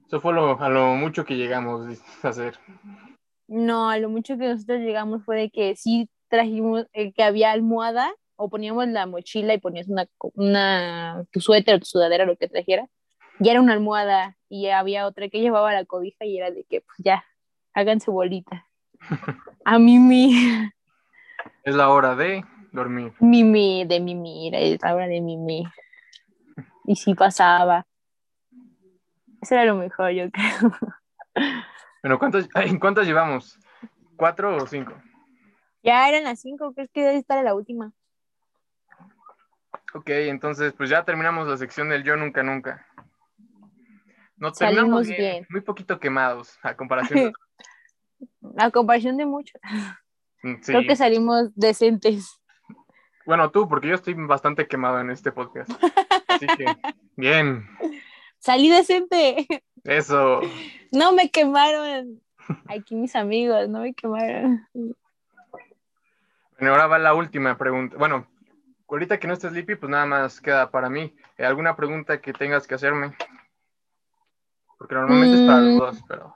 [0.06, 2.58] Eso fue a lo mucho que llegamos a hacer.
[3.46, 7.52] No, a lo mucho que nosotros llegamos fue de que sí trajimos eh, que había
[7.52, 12.36] almohada o poníamos la mochila y ponías una, una tu suéter o tu sudadera, lo
[12.36, 12.88] que trajera,
[13.38, 16.80] y era una almohada y había otra que llevaba la cobija y era de que
[16.80, 17.22] pues ya,
[17.74, 18.66] háganse bolita.
[19.64, 20.32] A Mimi.
[21.64, 23.12] Es la hora de dormir.
[23.20, 25.64] Mimi, de Mimi, es la hora de Mimi.
[26.86, 27.86] Y si pasaba.
[29.40, 30.72] Eso era lo mejor, yo creo.
[32.02, 32.48] Bueno, ¿cuántas,
[32.80, 33.58] ¿cuántas llevamos?
[34.16, 34.94] ¿Cuatro o cinco?
[35.82, 37.92] Ya eran las cinco, creo que debe estar la última.
[39.94, 42.86] Ok, entonces pues ya terminamos la sección del yo nunca nunca.
[44.36, 47.32] No terminamos bien, muy poquito quemados a comparación de
[48.58, 49.60] A comparación de muchos.
[50.42, 52.40] Mm, creo que salimos decentes.
[53.24, 55.70] Bueno, tú, porque yo estoy bastante quemado en este podcast.
[56.28, 56.64] Así que,
[57.16, 57.66] bien.
[58.38, 59.46] Salí decente.
[59.84, 60.40] Eso.
[60.90, 62.20] No me quemaron.
[62.66, 64.66] Aquí mis amigos, no me quemaron.
[66.68, 67.96] Ahora va la última pregunta.
[67.96, 68.26] Bueno,
[68.88, 71.14] ahorita que no estés Lippy, pues nada más queda para mí.
[71.36, 73.14] Eh, ¿Alguna pregunta que tengas que hacerme?
[74.78, 75.78] Porque normalmente es para los mm.
[75.78, 76.34] dos, pero.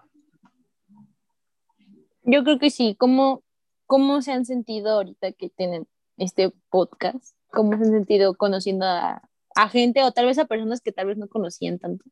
[2.23, 2.97] Yo creo que sí.
[2.99, 3.45] ¿Cómo,
[3.87, 7.37] ¿Cómo se han sentido ahorita que tienen este podcast?
[7.53, 9.23] ¿Cómo se han sentido conociendo a,
[9.55, 12.05] a gente o tal vez a personas que tal vez no conocían tanto?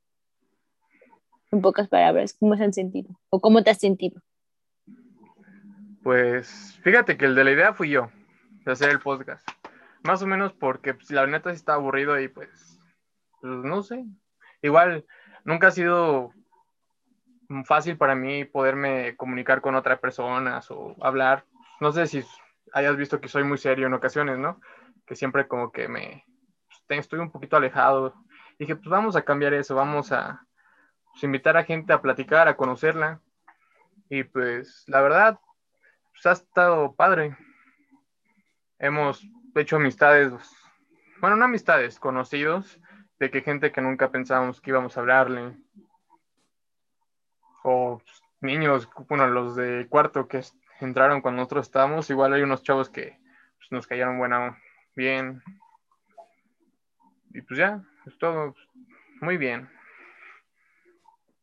[1.50, 3.10] En pocas palabras, ¿cómo se han sentido?
[3.28, 4.20] ¿O cómo te has sentido?
[6.04, 8.10] Pues fíjate que el de la idea fui yo,
[8.66, 9.48] de hacer el podcast.
[10.02, 12.78] Más o menos porque pues, la neta sí está aburrido y pues,
[13.40, 14.04] pues, no sé.
[14.60, 15.06] Igual
[15.44, 16.30] nunca ha sido
[17.64, 21.46] fácil para mí poderme comunicar con otras personas o hablar.
[21.80, 22.22] No sé si
[22.74, 24.60] hayas visto que soy muy serio en ocasiones, ¿no?
[25.06, 26.22] Que siempre como que me
[26.86, 28.14] pues, estoy un poquito alejado.
[28.58, 30.46] Dije, pues vamos a cambiar eso, vamos a
[31.12, 33.22] pues, invitar a gente a platicar, a conocerla.
[34.10, 35.38] Y pues la verdad,
[36.14, 37.36] pues ha estado padre.
[38.78, 40.32] Hemos hecho amistades,
[41.20, 42.80] bueno, no amistades, conocidos,
[43.18, 45.56] de que gente que nunca pensábamos que íbamos a hablarle.
[47.62, 48.00] O
[48.40, 50.42] niños, bueno, los de cuarto que
[50.80, 53.18] entraron cuando nosotros estábamos, igual hay unos chavos que
[53.58, 54.58] pues, nos cayeron buena,
[54.94, 55.42] bien.
[57.32, 58.54] Y pues ya, es todo
[59.20, 59.68] muy bien.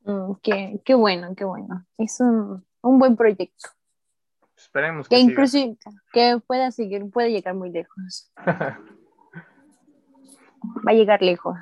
[0.03, 1.86] Mm, qué, bueno, qué bueno.
[1.97, 3.69] Es un, buen proyecto.
[4.62, 5.78] Esperemos que, que inclusive
[6.14, 8.32] que pueda seguir, puede llegar muy lejos.
[10.88, 11.57] Va a llegar lejos.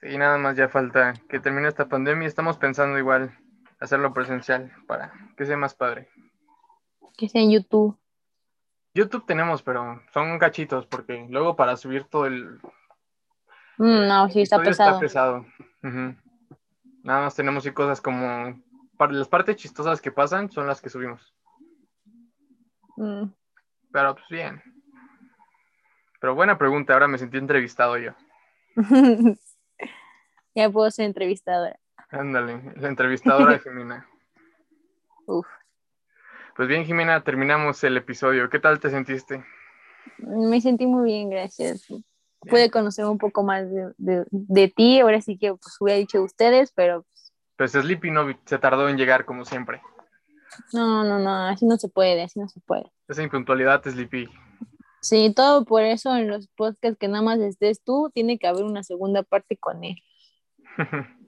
[0.00, 2.28] Sí, nada más ya falta que termine esta pandemia.
[2.28, 3.36] Estamos pensando igual
[3.80, 6.08] hacerlo presencial para que sea más padre.
[7.16, 7.98] Que sea en YouTube.
[8.94, 12.60] YouTube tenemos, pero son cachitos porque luego para subir todo el...
[13.78, 14.90] Mm, no, sí, está pesado.
[14.90, 15.46] Está pesado.
[17.02, 18.62] Nada más tenemos y cosas como...
[19.10, 21.34] Las partes chistosas que pasan son las que subimos.
[22.98, 23.32] Mm.
[23.92, 24.62] Pero pues bien.
[26.20, 28.12] Pero buena pregunta, ahora me sentí entrevistado yo.
[30.54, 31.78] ya puedo ser entrevistadora.
[32.10, 34.08] Ándale, la entrevistadora Jimena.
[35.26, 35.46] Uf.
[36.56, 38.50] Pues bien, Jimena, terminamos el episodio.
[38.50, 39.44] ¿Qué tal te sentiste?
[40.18, 41.86] Me sentí muy bien, gracias.
[42.40, 47.04] Pude conocer un poco más de, ti, ahora sí que pues hubiera dicho ustedes, pero...
[47.56, 49.80] Pues Sleepy no se tardó en llegar como siempre.
[50.72, 52.90] No, no, no, así no se puede, así no se puede.
[53.08, 54.28] Esa impuntualidad, Sleepy.
[55.00, 58.64] Sí, todo por eso en los podcasts que nada más estés tú, tiene que haber
[58.64, 59.96] una segunda parte con él.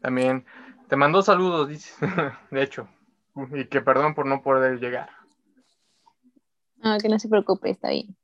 [0.00, 0.44] También
[0.88, 1.92] te mandó saludos, dice,
[2.50, 2.88] de hecho.
[3.52, 5.10] Y que perdón por no poder llegar.
[6.82, 8.16] Ah, que no se preocupe, está bien.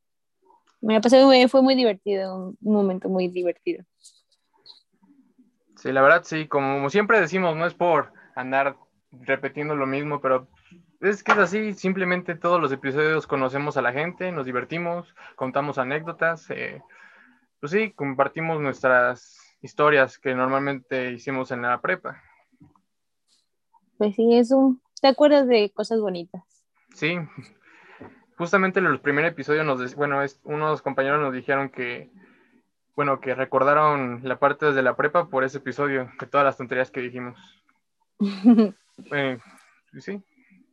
[0.80, 3.84] Me pasé muy, fue muy divertido, un momento muy divertido.
[5.76, 8.76] Sí, la verdad sí, como siempre decimos, no es por andar
[9.12, 10.48] repitiendo lo mismo, pero
[11.00, 15.78] es que es así, simplemente todos los episodios conocemos a la gente, nos divertimos, contamos
[15.78, 16.82] anécdotas, eh,
[17.58, 22.22] pues sí, compartimos nuestras historias que normalmente hicimos en la prepa.
[23.98, 26.42] Pues sí, es un, ¿Te acuerdas de cosas bonitas?
[26.94, 27.18] Sí,
[28.36, 32.10] justamente en el primer episodio nos, bueno, es, unos compañeros nos dijeron que,
[32.96, 36.90] bueno, que recordaron la parte desde la prepa por ese episodio, de todas las tonterías
[36.90, 37.38] que dijimos.
[39.12, 39.38] eh,
[39.98, 40.22] sí,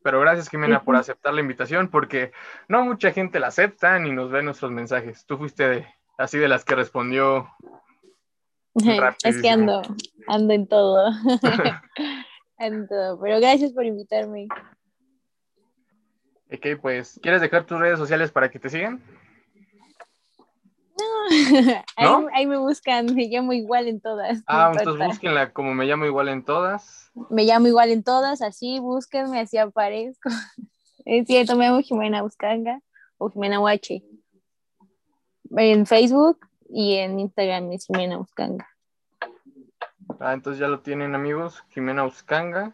[0.03, 2.31] pero gracias Jimena por aceptar la invitación, porque
[2.67, 5.25] no mucha gente la acepta ni nos ve nuestros mensajes.
[5.25, 5.85] Tú fuiste
[6.17, 7.49] así de las que respondió.
[9.23, 9.81] Es que ando,
[10.27, 10.67] ando en
[12.87, 13.19] todo.
[13.21, 14.47] Pero gracias por invitarme.
[16.51, 19.01] Ok, pues, ¿quieres dejar tus redes sociales para que te sigan?
[21.99, 24.43] No, Ahí, me buscan, me llamo igual en todas.
[24.47, 27.11] Ah, entonces búsquenla como me llamo igual en todas.
[27.29, 30.29] Me llamo igual en todas, así búsquenme, así aparezco.
[31.05, 32.81] Es cierto, me llamo Jimena Buscanga
[33.17, 34.03] o Jimena Huache.
[35.55, 38.67] En Facebook y en Instagram es Jimena Buscanga.
[40.19, 42.73] Ah, entonces ya lo tienen amigos, Jimena Uscanga.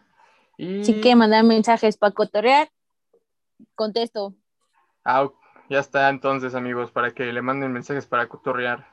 [0.56, 0.84] Y...
[0.84, 2.68] Si quieren mandar mensajes para cotorrear,
[3.76, 4.34] contesto.
[5.04, 5.28] Ah,
[5.74, 8.86] ya está entonces amigos, para que le manden mensajes para cotorrear.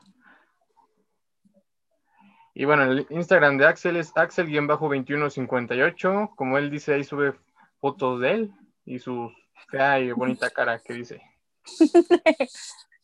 [2.56, 6.34] Y bueno, el Instagram de Axel es Axel-2158.
[6.36, 7.36] Como él dice, ahí sube
[7.80, 8.52] fotos de él
[8.84, 9.32] y su
[9.70, 11.22] fea y bonita cara que dice.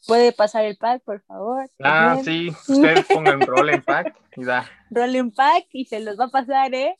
[0.08, 1.70] ¿Puede pasar el pack, por favor?
[1.84, 4.68] Ah, sí, ustedes pongan roll en pack y da.
[4.90, 6.98] Roll en pack y se los va a pasar, ¿eh?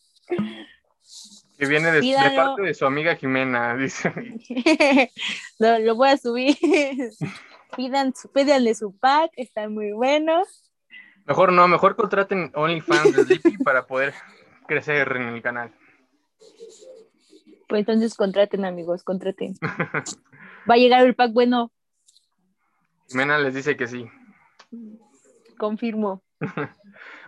[1.58, 4.14] Que viene de, parte de su amiga Jimena, dice.
[5.60, 6.56] lo, lo voy a subir.
[7.76, 10.72] Pidan, pídanle su pack, están muy buenos.
[11.26, 14.14] Mejor no, mejor contraten OnlyFans de Sleepy para poder
[14.68, 15.74] crecer en el canal.
[17.68, 19.56] Pues entonces contraten, amigos, contraten.
[20.70, 21.72] Va a llegar el pack bueno.
[23.10, 24.08] Jimena les dice que sí.
[25.58, 26.24] Confirmo.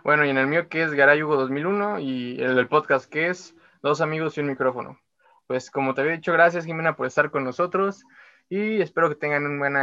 [0.04, 3.54] bueno, y en el mío que es Garayugo 2001 y el del podcast que es
[3.82, 4.98] Dos amigos y un micrófono.
[5.46, 8.04] Pues como te había dicho, gracias Jimena por estar con nosotros
[8.48, 9.74] y espero que tengan un buen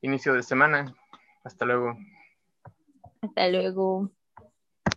[0.00, 0.94] inicio de semana.
[1.44, 1.96] Hasta luego.
[3.20, 4.10] Hasta luego.